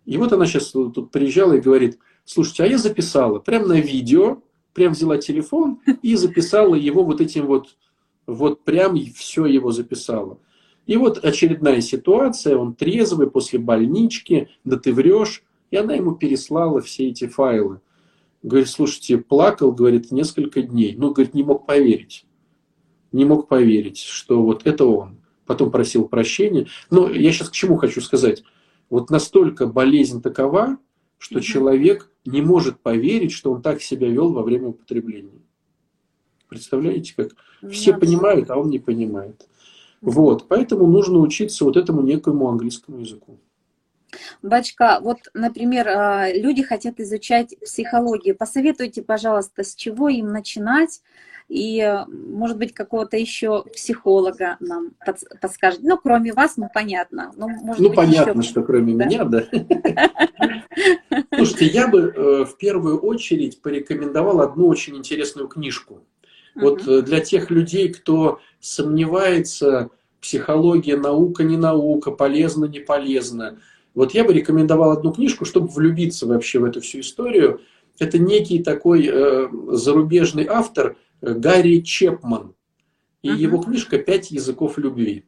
[0.05, 4.41] И вот она сейчас тут приезжала и говорит, слушайте, а я записала прямо на видео,
[4.73, 7.77] прям взяла телефон и записала его вот этим вот,
[8.25, 10.39] вот прям все его записала.
[10.85, 16.81] И вот очередная ситуация, он трезвый после больнички, да ты врешь, и она ему переслала
[16.81, 17.79] все эти файлы.
[18.41, 20.95] Говорит, слушайте, плакал, говорит, несколько дней.
[20.97, 22.25] Ну, говорит, не мог поверить.
[23.13, 25.17] Не мог поверить, что вот это он.
[25.45, 26.67] Потом просил прощения.
[26.89, 28.43] Но я сейчас к чему хочу сказать.
[28.89, 30.77] Вот настолько болезнь такова,
[31.17, 35.41] что человек не может поверить, что он так себя вел во время употребления.
[36.49, 37.31] Представляете, как
[37.71, 39.47] все понимают, а он не понимает.
[40.03, 43.39] Вот, поэтому нужно учиться вот этому некому английскому языку.
[44.41, 48.35] Бачка, вот, например, а, люди хотят изучать психологию.
[48.35, 51.01] Посоветуйте, пожалуйста, с чего им начинать,
[51.47, 54.91] и, может быть, какого-то еще психолога нам
[55.41, 55.79] подскажет.
[55.83, 57.31] Ну, кроме вас, ну, понятно.
[57.37, 58.49] Ну, может ну быть, понятно, еще...
[58.49, 59.05] что кроме да?
[59.05, 59.45] меня, да.
[61.35, 66.03] Слушайте, я бы э, в первую очередь порекомендовал одну очень интересную книжку.
[66.55, 69.89] Вот э, для тех людей, кто сомневается,
[70.21, 73.59] психология, наука, не наука, полезно, не полезно.
[73.93, 77.61] Вот я бы рекомендовал одну книжку, чтобы влюбиться вообще в эту всю историю.
[77.99, 82.55] Это некий такой э, зарубежный автор э, Гарри Чепман.
[83.21, 83.37] И uh-huh.
[83.37, 85.25] его книжка «Пять языков любви».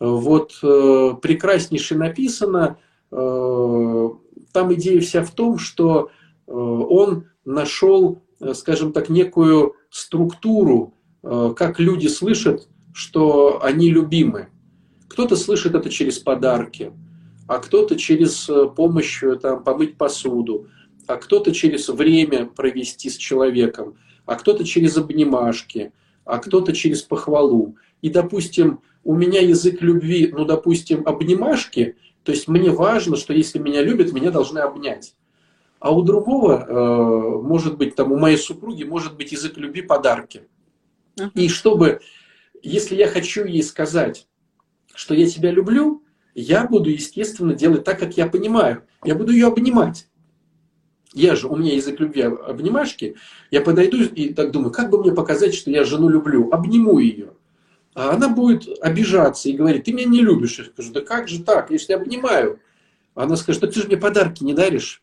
[0.00, 2.78] Вот э, прекраснейше написано.
[3.10, 4.08] Э,
[4.52, 6.10] там идея вся в том, что
[6.46, 8.22] э, он нашел,
[8.54, 14.48] скажем так, некую структуру, э, как люди слышат, что они любимы.
[15.08, 16.92] Кто-то слышит это через подарки,
[17.46, 20.68] а кто-то через э, помощь там, помыть посуду,
[21.06, 25.92] а кто-то через время провести с человеком, а кто-то через обнимашки,
[26.24, 27.76] а кто-то через похвалу.
[28.00, 33.58] И, допустим, у меня язык любви, ну, допустим, обнимашки, то есть мне важно, что если
[33.58, 35.14] меня любят, меня должны обнять.
[35.82, 40.44] А у другого, э, может быть, там у моей супруги, может быть язык любви подарки.
[41.34, 42.00] И чтобы,
[42.62, 44.28] если я хочу ей сказать,
[44.94, 46.04] что я тебя люблю,
[46.36, 48.84] я буду, естественно, делать так, как я понимаю.
[49.04, 50.06] Я буду ее обнимать.
[51.14, 53.16] Я же, у меня язык любви обнимашки,
[53.50, 56.48] я подойду и так думаю, как бы мне показать, что я жену люблю?
[56.52, 57.32] Обниму ее.
[57.94, 60.60] А она будет обижаться и говорить, ты меня не любишь.
[60.60, 62.60] Я скажу, да как же так, я же тебя обнимаю.
[63.16, 65.02] Она скажет, да ты же мне подарки не даришь.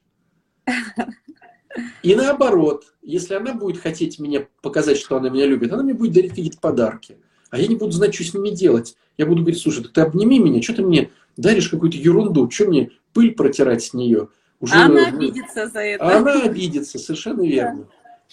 [2.04, 6.14] И наоборот, если она будет хотеть мне показать, что она меня любит, она мне будет
[6.14, 7.18] дарить какие-то подарки.
[7.50, 8.96] А я не буду знать, что с ними делать.
[9.18, 12.92] Я буду говорить, слушай, ты обними меня, что ты мне даришь какую-то ерунду, что мне
[13.14, 14.30] пыль протирать с нее?
[14.60, 16.04] Уже, она обидится за это.
[16.04, 17.88] А она обидится, совершенно верно.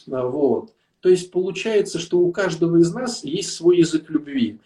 [0.07, 0.27] Да.
[0.27, 0.73] Вот.
[1.01, 4.59] То есть получается, что у каждого из нас есть свой язык любви.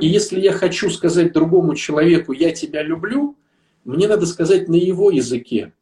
[0.00, 3.36] И если я хочу сказать другому человеку, я тебя люблю,
[3.84, 5.72] мне надо сказать на его языке.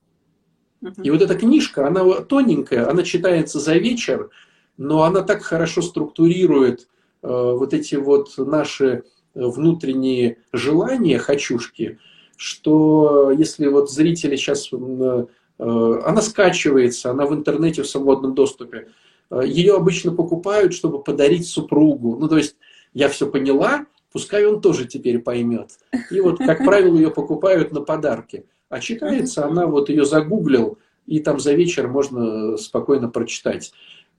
[1.03, 4.31] И вот эта книжка, она тоненькая, она читается за вечер,
[4.77, 6.89] но она так хорошо структурирует
[7.23, 9.05] э, вот эти вот наши
[9.35, 11.99] внутренние желания, хочушки,
[12.37, 15.27] что если вот зрители сейчас, э,
[15.59, 18.89] она скачивается, она в интернете в свободном доступе,
[19.31, 22.17] э, ее обычно покупают, чтобы подарить супругу.
[22.19, 22.57] Ну, то есть
[22.95, 25.71] я все поняла, пускай он тоже теперь поймет.
[26.11, 28.47] И вот, как правило, ее покупают на подарки.
[28.69, 33.73] А читается она, вот ее загуглил, и там за вечер можно спокойно прочитать.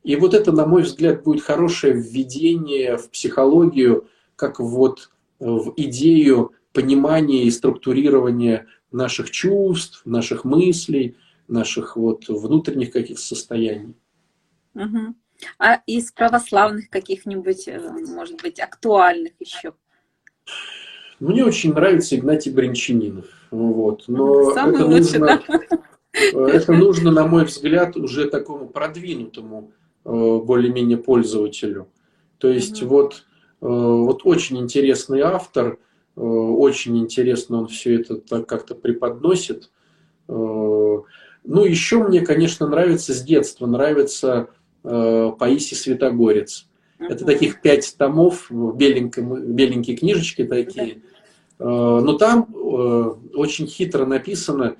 [0.03, 6.53] И вот это, на мой взгляд, будет хорошее введение в психологию, как вот в идею
[6.71, 11.17] понимания и структурирования наших чувств, наших мыслей,
[11.47, 13.95] наших вот внутренних каких-то состояний.
[14.75, 15.15] Угу.
[15.59, 19.73] А из православных каких-нибудь, э, может быть, актуальных еще?
[21.19, 23.25] Мне очень нравится Игнатий Бринчанинов.
[23.51, 24.03] Вот.
[24.07, 26.49] Но Самый это лучший, нужно, да?
[26.49, 29.71] это нужно, на мой взгляд, уже такому продвинутому
[30.05, 31.87] э, более-менее пользователю.
[32.37, 32.95] То есть угу.
[32.95, 33.13] вот,
[33.61, 35.79] э, вот очень интересный автор,
[36.15, 39.71] э, очень интересно он все это так как-то преподносит.
[40.29, 44.49] Ну, еще мне, конечно, нравится с детства, нравится
[44.83, 46.67] Паисий Святогорец.
[46.99, 50.95] Это таких пять томов, беленькие, беленькие книжечки такие.
[50.95, 50.99] Э,
[51.66, 54.78] но там э, очень хитро написано,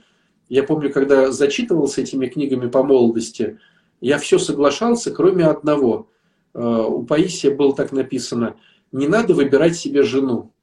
[0.50, 3.58] Я помню, когда зачитывался этими книгами по молодости,
[4.00, 6.10] я все соглашался, кроме одного.
[6.54, 8.56] Э, у Паисия было так написано,
[8.92, 10.54] не надо выбирать себе жену.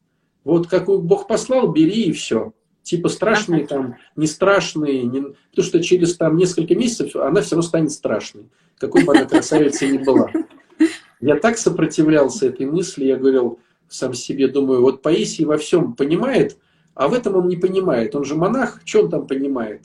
[0.44, 2.52] Вот какую Бог послал, бери и все.
[2.82, 5.22] Типа страшные там, не страшные, не...
[5.50, 9.90] потому что через там несколько месяцев она все равно станет страшной, какой бы она красавицей
[9.90, 10.30] ни была.
[11.20, 13.58] Я так сопротивлялся этой мысли, я говорил
[13.88, 16.56] сам себе, думаю, вот Паисий во всем понимает,
[16.94, 18.14] а в этом он не понимает.
[18.14, 19.82] Он же монах, что он там понимает?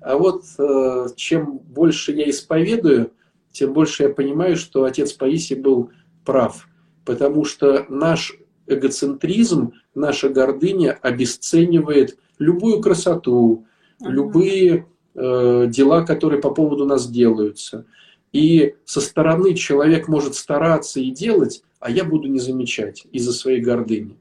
[0.00, 3.12] А вот э, чем больше я исповедую,
[3.50, 5.90] тем больше я понимаю, что отец Паисий был
[6.24, 6.68] прав.
[7.04, 13.66] Потому что наш эгоцентризм, наша гордыня обесценивает любую красоту,
[14.00, 17.86] любые э, дела, которые по поводу нас делаются.
[18.34, 23.60] И со стороны человек может стараться и делать, а я буду не замечать из-за своей
[23.60, 24.16] гордыни.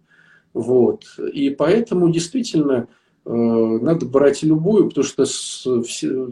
[0.53, 1.05] Вот.
[1.34, 2.88] И поэтому действительно
[3.26, 6.30] э, надо брать любую, потому что с, все,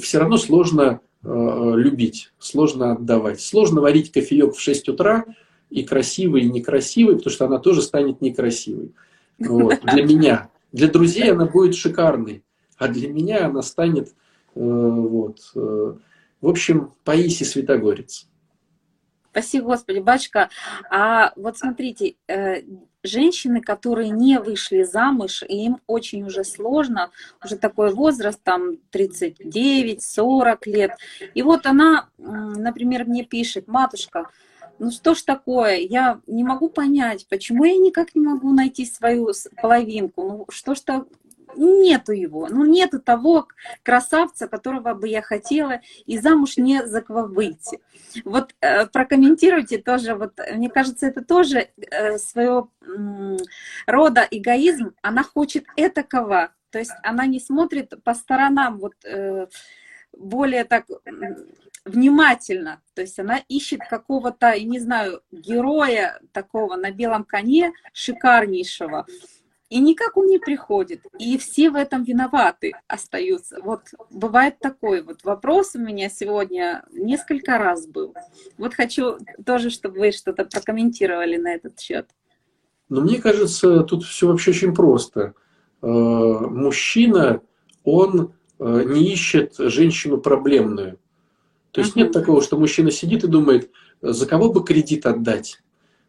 [0.00, 3.42] все равно сложно э, любить, сложно отдавать.
[3.42, 5.26] Сложно варить кофеек в 6 утра,
[5.68, 8.92] и красивый, и некрасивый, потому что она тоже станет некрасивой.
[9.38, 9.78] Вот.
[9.82, 10.48] Для меня.
[10.72, 12.44] Для друзей она будет шикарной,
[12.78, 14.10] а для меня она станет э,
[14.54, 15.94] вот, э,
[16.40, 18.28] в общем, Паисий Святогорец.
[19.30, 20.48] Спасибо, Господи, батюшка.
[20.90, 22.62] А вот смотрите, э,
[23.04, 27.10] женщины, которые не вышли замуж, им очень уже сложно,
[27.44, 30.92] уже такой возраст, там 39-40 лет.
[31.34, 34.30] И вот она, например, мне пишет, матушка,
[34.78, 39.30] ну что ж такое, я не могу понять, почему я никак не могу найти свою
[39.60, 41.06] половинку, ну что ж то
[41.56, 43.48] нету его, ну нету того
[43.82, 47.80] красавца, которого бы я хотела, и замуж не за кого выйти.
[48.24, 53.36] Вот э, прокомментируйте тоже, вот мне кажется, это тоже э, своего э,
[53.86, 59.46] рода эгоизм, она хочет этакого, то есть она не смотрит по сторонам, вот э,
[60.12, 60.86] более так
[61.84, 69.06] внимательно, то есть она ищет какого-то, не знаю, героя такого на белом коне шикарнейшего,
[69.74, 71.00] и никак он не приходит.
[71.18, 73.58] И все в этом виноваты остаются.
[73.60, 78.14] Вот бывает такой вот вопрос у меня сегодня несколько раз был.
[78.56, 82.06] Вот хочу тоже, чтобы вы что-то прокомментировали на этот счет.
[82.88, 85.34] Ну, мне кажется, тут все вообще очень просто.
[85.82, 87.40] Э, мужчина,
[87.82, 91.00] он э, не ищет женщину проблемную.
[91.72, 95.58] То есть нет такого, что мужчина сидит и думает, за кого бы кредит отдать?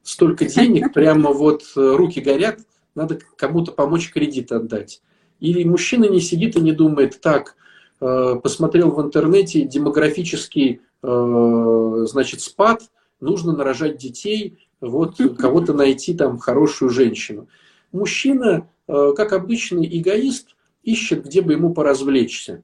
[0.03, 2.59] Столько денег, прямо вот э, руки горят,
[2.95, 5.01] надо кому-то помочь кредит отдать.
[5.39, 7.55] Или мужчина не сидит и не думает, так,
[7.99, 12.83] э, посмотрел в интернете демографический, э, значит, спад,
[13.19, 17.47] нужно нарожать детей, вот кого-то найти там хорошую женщину.
[17.91, 22.63] Мужчина, э, как обычный эгоист, ищет, где бы ему поразвлечься.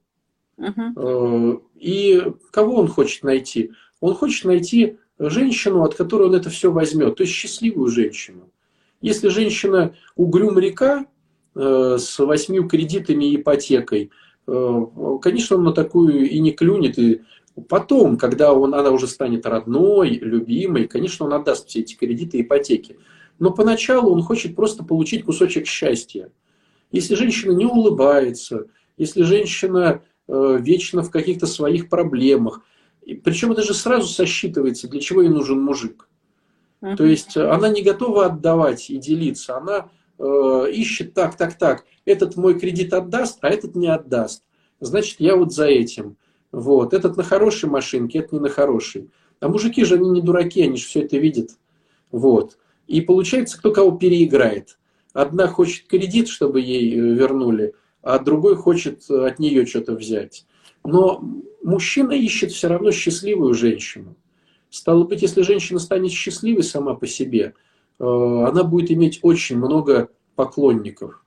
[1.76, 3.72] И кого он хочет найти?
[4.00, 8.52] Он хочет найти женщину, от которой он это все возьмет, то есть счастливую женщину.
[9.02, 11.06] Если женщина угрюм река
[11.56, 14.12] э, с восьмью кредитами и ипотекой,
[14.48, 14.86] э,
[15.22, 17.00] конечно, он на такую и не клюнет.
[17.00, 17.22] И
[17.68, 22.42] потом, когда он, она уже станет родной, любимой, конечно, он отдаст все эти кредиты и
[22.42, 22.98] ипотеки.
[23.40, 26.32] Но поначалу он хочет просто получить кусочек счастья.
[26.92, 32.62] Если женщина не улыбается, если женщина э, вечно в каких-то своих проблемах,
[33.24, 36.08] причем это же сразу сосчитывается, для чего ей нужен мужик.
[36.82, 36.96] Uh-huh.
[36.96, 41.86] То есть э, она не готова отдавать и делиться, она э, ищет так, так, так.
[42.06, 44.44] Этот мой кредит отдаст, а этот не отдаст.
[44.80, 46.18] Значит, я вот за этим.
[46.52, 46.94] Вот.
[46.94, 49.10] Этот на хорошей машинке, этот не на хорошей.
[49.40, 51.52] А мужики же, они не дураки, они же все это видят.
[52.12, 52.58] Вот.
[52.88, 54.78] И получается, кто кого переиграет.
[55.14, 60.46] Одна хочет кредит, чтобы ей э, вернули, а другой хочет э, от нее что-то взять.
[60.84, 61.24] Но
[61.64, 64.16] мужчина ищет все равно счастливую женщину.
[64.72, 67.54] Стало быть, если женщина станет счастливой сама по себе,
[68.00, 71.26] э, она будет иметь очень много поклонников.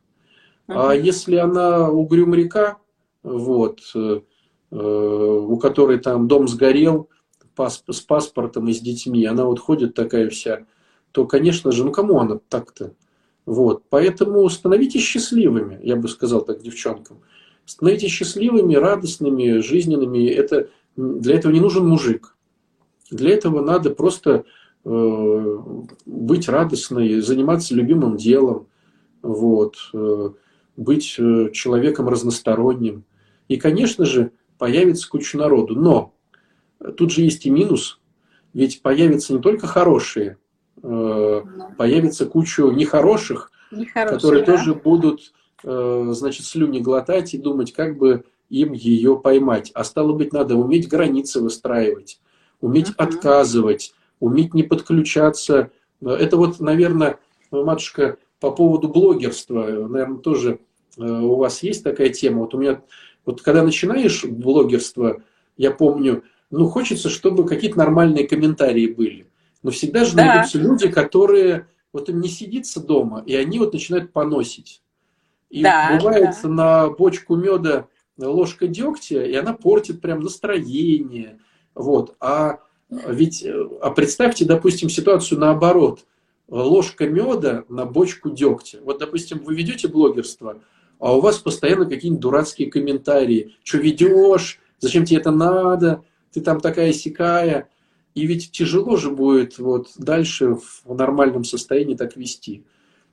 [0.67, 2.79] А если она угрюм река,
[3.23, 4.23] вот, э,
[4.71, 7.11] э, у которой там дом сгорел
[7.57, 10.65] с паспортом и с детьми, она вот ходит такая вся,
[11.13, 12.95] то, конечно же, ну кому она так-то?
[13.45, 13.83] Вот.
[13.91, 17.21] Поэтому становитесь счастливыми, я бы сказал так девчонкам.
[17.67, 20.29] Становитесь счастливыми, радостными, жизненными.
[20.29, 22.34] Это, для этого не нужен мужик.
[23.15, 24.45] Для этого надо просто
[24.85, 25.59] э,
[26.05, 28.67] быть радостной, заниматься любимым делом,
[29.23, 30.31] вот, э,
[30.77, 33.05] быть э, человеком разносторонним.
[33.47, 35.77] И, конечно же, появится куча народу.
[35.77, 36.13] Но
[36.97, 38.01] тут же есть и минус,
[38.53, 40.39] ведь появятся не только хорошие,
[40.83, 41.43] э,
[41.79, 44.57] появится куча нехороших, нехорошие которые да?
[44.57, 49.71] тоже будут э, значит, слюни глотать и думать, как бы им ее поймать.
[49.75, 52.21] А стало быть, надо уметь границы выстраивать,
[52.65, 52.95] уметь uh-huh.
[52.97, 55.71] отказывать, уметь не подключаться.
[56.01, 57.19] Это вот, наверное,
[57.51, 60.61] матушка, по поводу блогерства, наверное, тоже
[60.99, 62.41] э, у вас есть такая тема.
[62.41, 62.83] Вот у меня,
[63.25, 65.23] вот когда начинаешь блогерство,
[65.57, 69.27] я помню, ну, хочется, чтобы какие-то нормальные комментарии были.
[69.63, 70.25] Но всегда же да.
[70.25, 74.83] найдутся люди, которые вот им не сидится дома, и они вот начинают поносить.
[75.49, 76.49] И да, бывает да.
[76.49, 77.89] на бочку меда
[78.19, 81.39] ложка дегтя, и она портит прям настроение.
[81.75, 82.15] Вот.
[82.21, 82.61] А
[82.91, 83.45] ведь,
[83.81, 86.05] а представьте, допустим, ситуацию наоборот.
[86.49, 88.79] Ложка меда на бочку дегтя.
[88.83, 90.61] Вот, допустим, вы ведете блогерство,
[90.99, 93.57] а у вас постоянно какие-нибудь дурацкие комментарии.
[93.65, 94.61] Что ведешь?
[94.79, 96.03] Зачем тебе это надо?
[96.33, 97.69] Ты там такая сякая.
[98.15, 102.63] И ведь тяжело же будет вот дальше в нормальном состоянии так вести.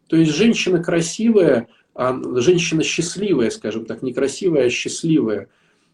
[0.07, 5.47] То есть женщина красивая, а женщина счастливая, скажем так, не красивая, а счастливая.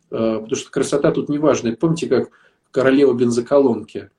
[0.09, 1.71] Э, потому что красота тут не важна.
[1.73, 2.31] Помните, как
[2.77, 4.11] королева бензоколонки?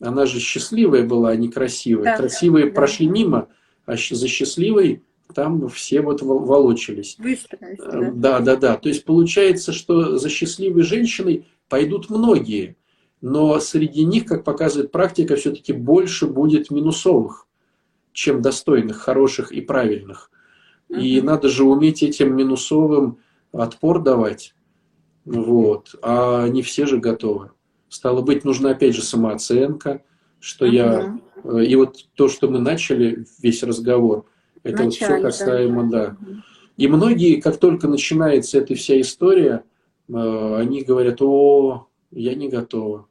[0.00, 2.04] Она же счастливая была, а не красивая.
[2.04, 2.72] Да, Красивые да.
[2.72, 3.48] прошли мимо,
[3.84, 5.02] а за счастливой
[5.34, 7.16] там все вот волочились.
[7.18, 8.38] Выстроились, э, да.
[8.38, 8.76] да, да, да.
[8.76, 12.76] То есть получается, что за счастливой женщиной пойдут многие
[13.20, 17.46] но среди них, как показывает практика, все-таки больше будет минусовых,
[18.12, 20.30] чем достойных, хороших и правильных.
[20.88, 21.00] Uh-huh.
[21.00, 23.18] И надо же уметь этим минусовым
[23.52, 24.54] отпор давать.
[25.24, 25.94] Вот.
[26.02, 27.50] А не все же готовы.
[27.96, 30.02] Стало быть, нужна опять же самооценка,
[30.38, 31.18] что я...
[31.44, 34.26] Э, и вот то, что мы начали, весь разговор,
[34.62, 36.16] это Начали, вот все касаемо, да.
[36.20, 36.42] да.
[36.76, 39.64] И многие, как только начинается эта вся история,
[40.10, 43.08] э, они говорят, о, я не готова.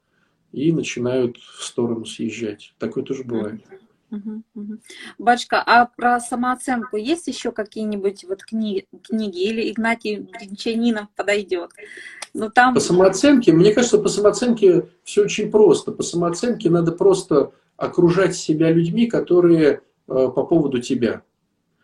[0.51, 2.75] И начинают в сторону съезжать.
[2.77, 3.63] Такое тоже бывает.
[4.11, 4.77] Угу, угу.
[5.17, 11.71] Бачка, а про самооценку есть еще какие-нибудь вот книги, книги или Игнатий Бринчанинов подойдет?
[12.37, 12.73] Ну, там...
[12.73, 15.91] По самооценке, мне кажется, по самооценке все очень просто.
[15.91, 21.21] По самооценке надо просто окружать себя людьми, которые э, по поводу тебя,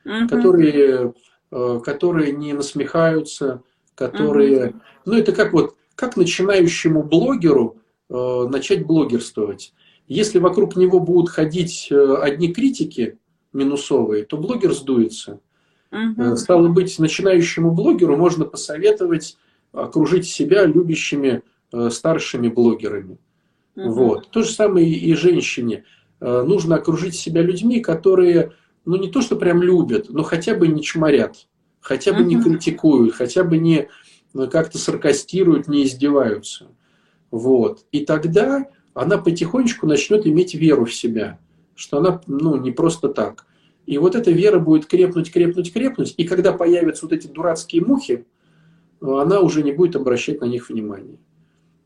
[0.05, 0.27] угу.
[0.29, 1.13] которые,
[1.51, 3.63] э, которые не насмехаются,
[3.95, 4.67] которые...
[4.67, 4.75] Угу.
[5.05, 7.81] Ну, это как вот, как начинающему блогеру
[8.13, 9.73] Э, начать блогерствовать.
[10.05, 13.17] Если вокруг него будут ходить одни критики
[13.53, 15.39] минусовые, то блогер сдуется.
[15.91, 16.35] Угу.
[16.35, 19.37] Стало быть, начинающему блогеру можно посоветовать
[19.71, 21.43] окружить себя любящими
[21.89, 23.17] старшими блогерами.
[23.75, 23.91] Угу.
[23.91, 24.29] Вот.
[24.29, 25.85] То же самое и женщине.
[26.19, 28.53] Нужно окружить себя людьми, которые,
[28.85, 31.47] ну не то что прям любят, но хотя бы не чморят,
[31.79, 32.29] хотя бы угу.
[32.29, 33.87] не критикуют, хотя бы не
[34.51, 36.67] как-то саркастируют, не издеваются.
[37.31, 37.85] Вот.
[37.91, 41.39] И тогда она потихонечку начнет иметь веру в себя,
[41.75, 43.45] что она ну, не просто так.
[43.85, 46.13] И вот эта вера будет крепнуть, крепнуть, крепнуть.
[46.17, 48.25] И когда появятся вот эти дурацкие мухи,
[49.01, 51.17] она уже не будет обращать на них внимания.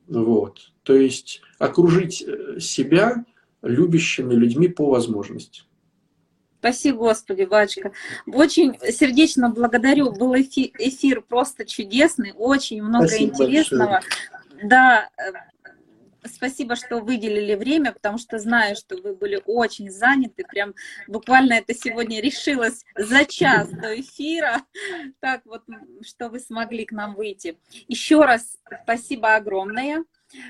[0.07, 0.71] Вот.
[0.83, 3.25] То есть окружить э, себя
[3.61, 5.63] любящими людьми по возможности.
[6.59, 7.91] Спасибо, Господи, батюшка.
[8.25, 10.11] Очень сердечно благодарю.
[10.11, 14.01] Был эфир, эфир просто чудесный, очень много Спасибо интересного.
[14.01, 14.67] Большое.
[14.69, 15.31] Да, э,
[16.27, 20.43] спасибо, что выделили время, потому что знаю, что вы были очень заняты.
[20.43, 20.73] Прям
[21.07, 24.61] буквально это сегодня решилось за час до эфира.
[25.19, 25.63] Так вот,
[26.01, 27.57] что вы смогли к нам выйти.
[27.87, 30.03] Еще раз спасибо огромное.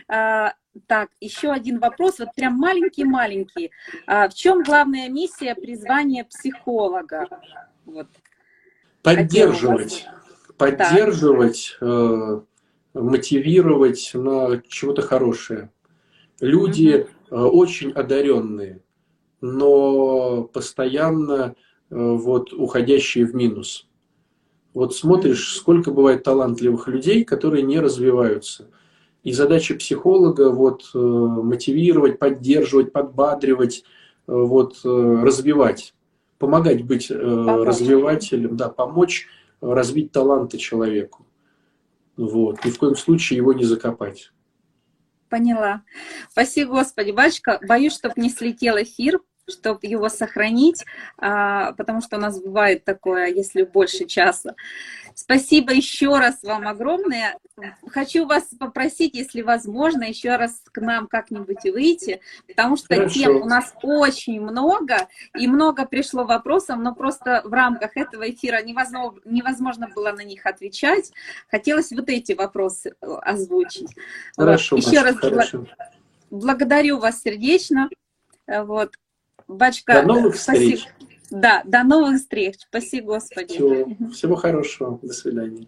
[0.07, 0.53] А,
[0.87, 3.71] так, еще один вопрос, вот прям маленький-маленький.
[4.07, 7.27] А, в чем главная миссия призвания психолога?
[7.85, 8.07] Вот.
[9.03, 10.07] Поддерживать.
[10.57, 11.77] Поддерживать.
[11.79, 12.45] Так
[12.95, 15.71] мотивировать на чего-то хорошее.
[16.39, 17.47] Люди mm-hmm.
[17.49, 18.81] очень одаренные,
[19.41, 21.55] но постоянно
[21.89, 23.87] э, вот уходящие в минус.
[24.73, 28.69] Вот смотришь, сколько бывает талантливых людей, которые не развиваются.
[29.23, 33.83] И задача психолога вот э, мотивировать, поддерживать, подбадривать,
[34.27, 35.93] вот развивать,
[36.39, 37.67] помогать быть помочь.
[37.67, 39.27] развивателем, да, помочь
[39.61, 41.24] развить таланты человеку.
[42.17, 42.63] Вот.
[42.63, 44.31] Ни в коем случае его не закопать.
[45.29, 45.83] Поняла.
[46.31, 47.11] Спасибо, Господи.
[47.11, 50.85] Батюшка, боюсь, чтобы не слетел эфир, чтобы его сохранить,
[51.17, 54.55] а, потому что у нас бывает такое, если больше часа.
[55.13, 57.37] Спасибо еще раз вам огромное.
[57.87, 63.13] Хочу вас попросить, если возможно, еще раз к нам как-нибудь выйти, потому что Хорошо.
[63.13, 68.61] тем у нас очень много, и много пришло вопросов, но просто в рамках этого эфира
[68.61, 71.13] невозможно, невозможно было на них отвечать.
[71.49, 73.95] Хотелось вот эти вопросы э, озвучить.
[74.35, 74.85] Хорошо, вот.
[74.85, 75.65] Еще раз хорошо.
[76.29, 77.89] благодарю вас сердечно.
[78.47, 78.95] Вот.
[79.47, 80.77] Бачка, До новых спасибо.
[80.77, 80.93] встреч.
[81.29, 82.55] Да, до новых встреч.
[82.67, 83.53] Спасибо, Господи.
[83.53, 84.99] Всего, всего хорошего.
[85.01, 85.67] До свидания.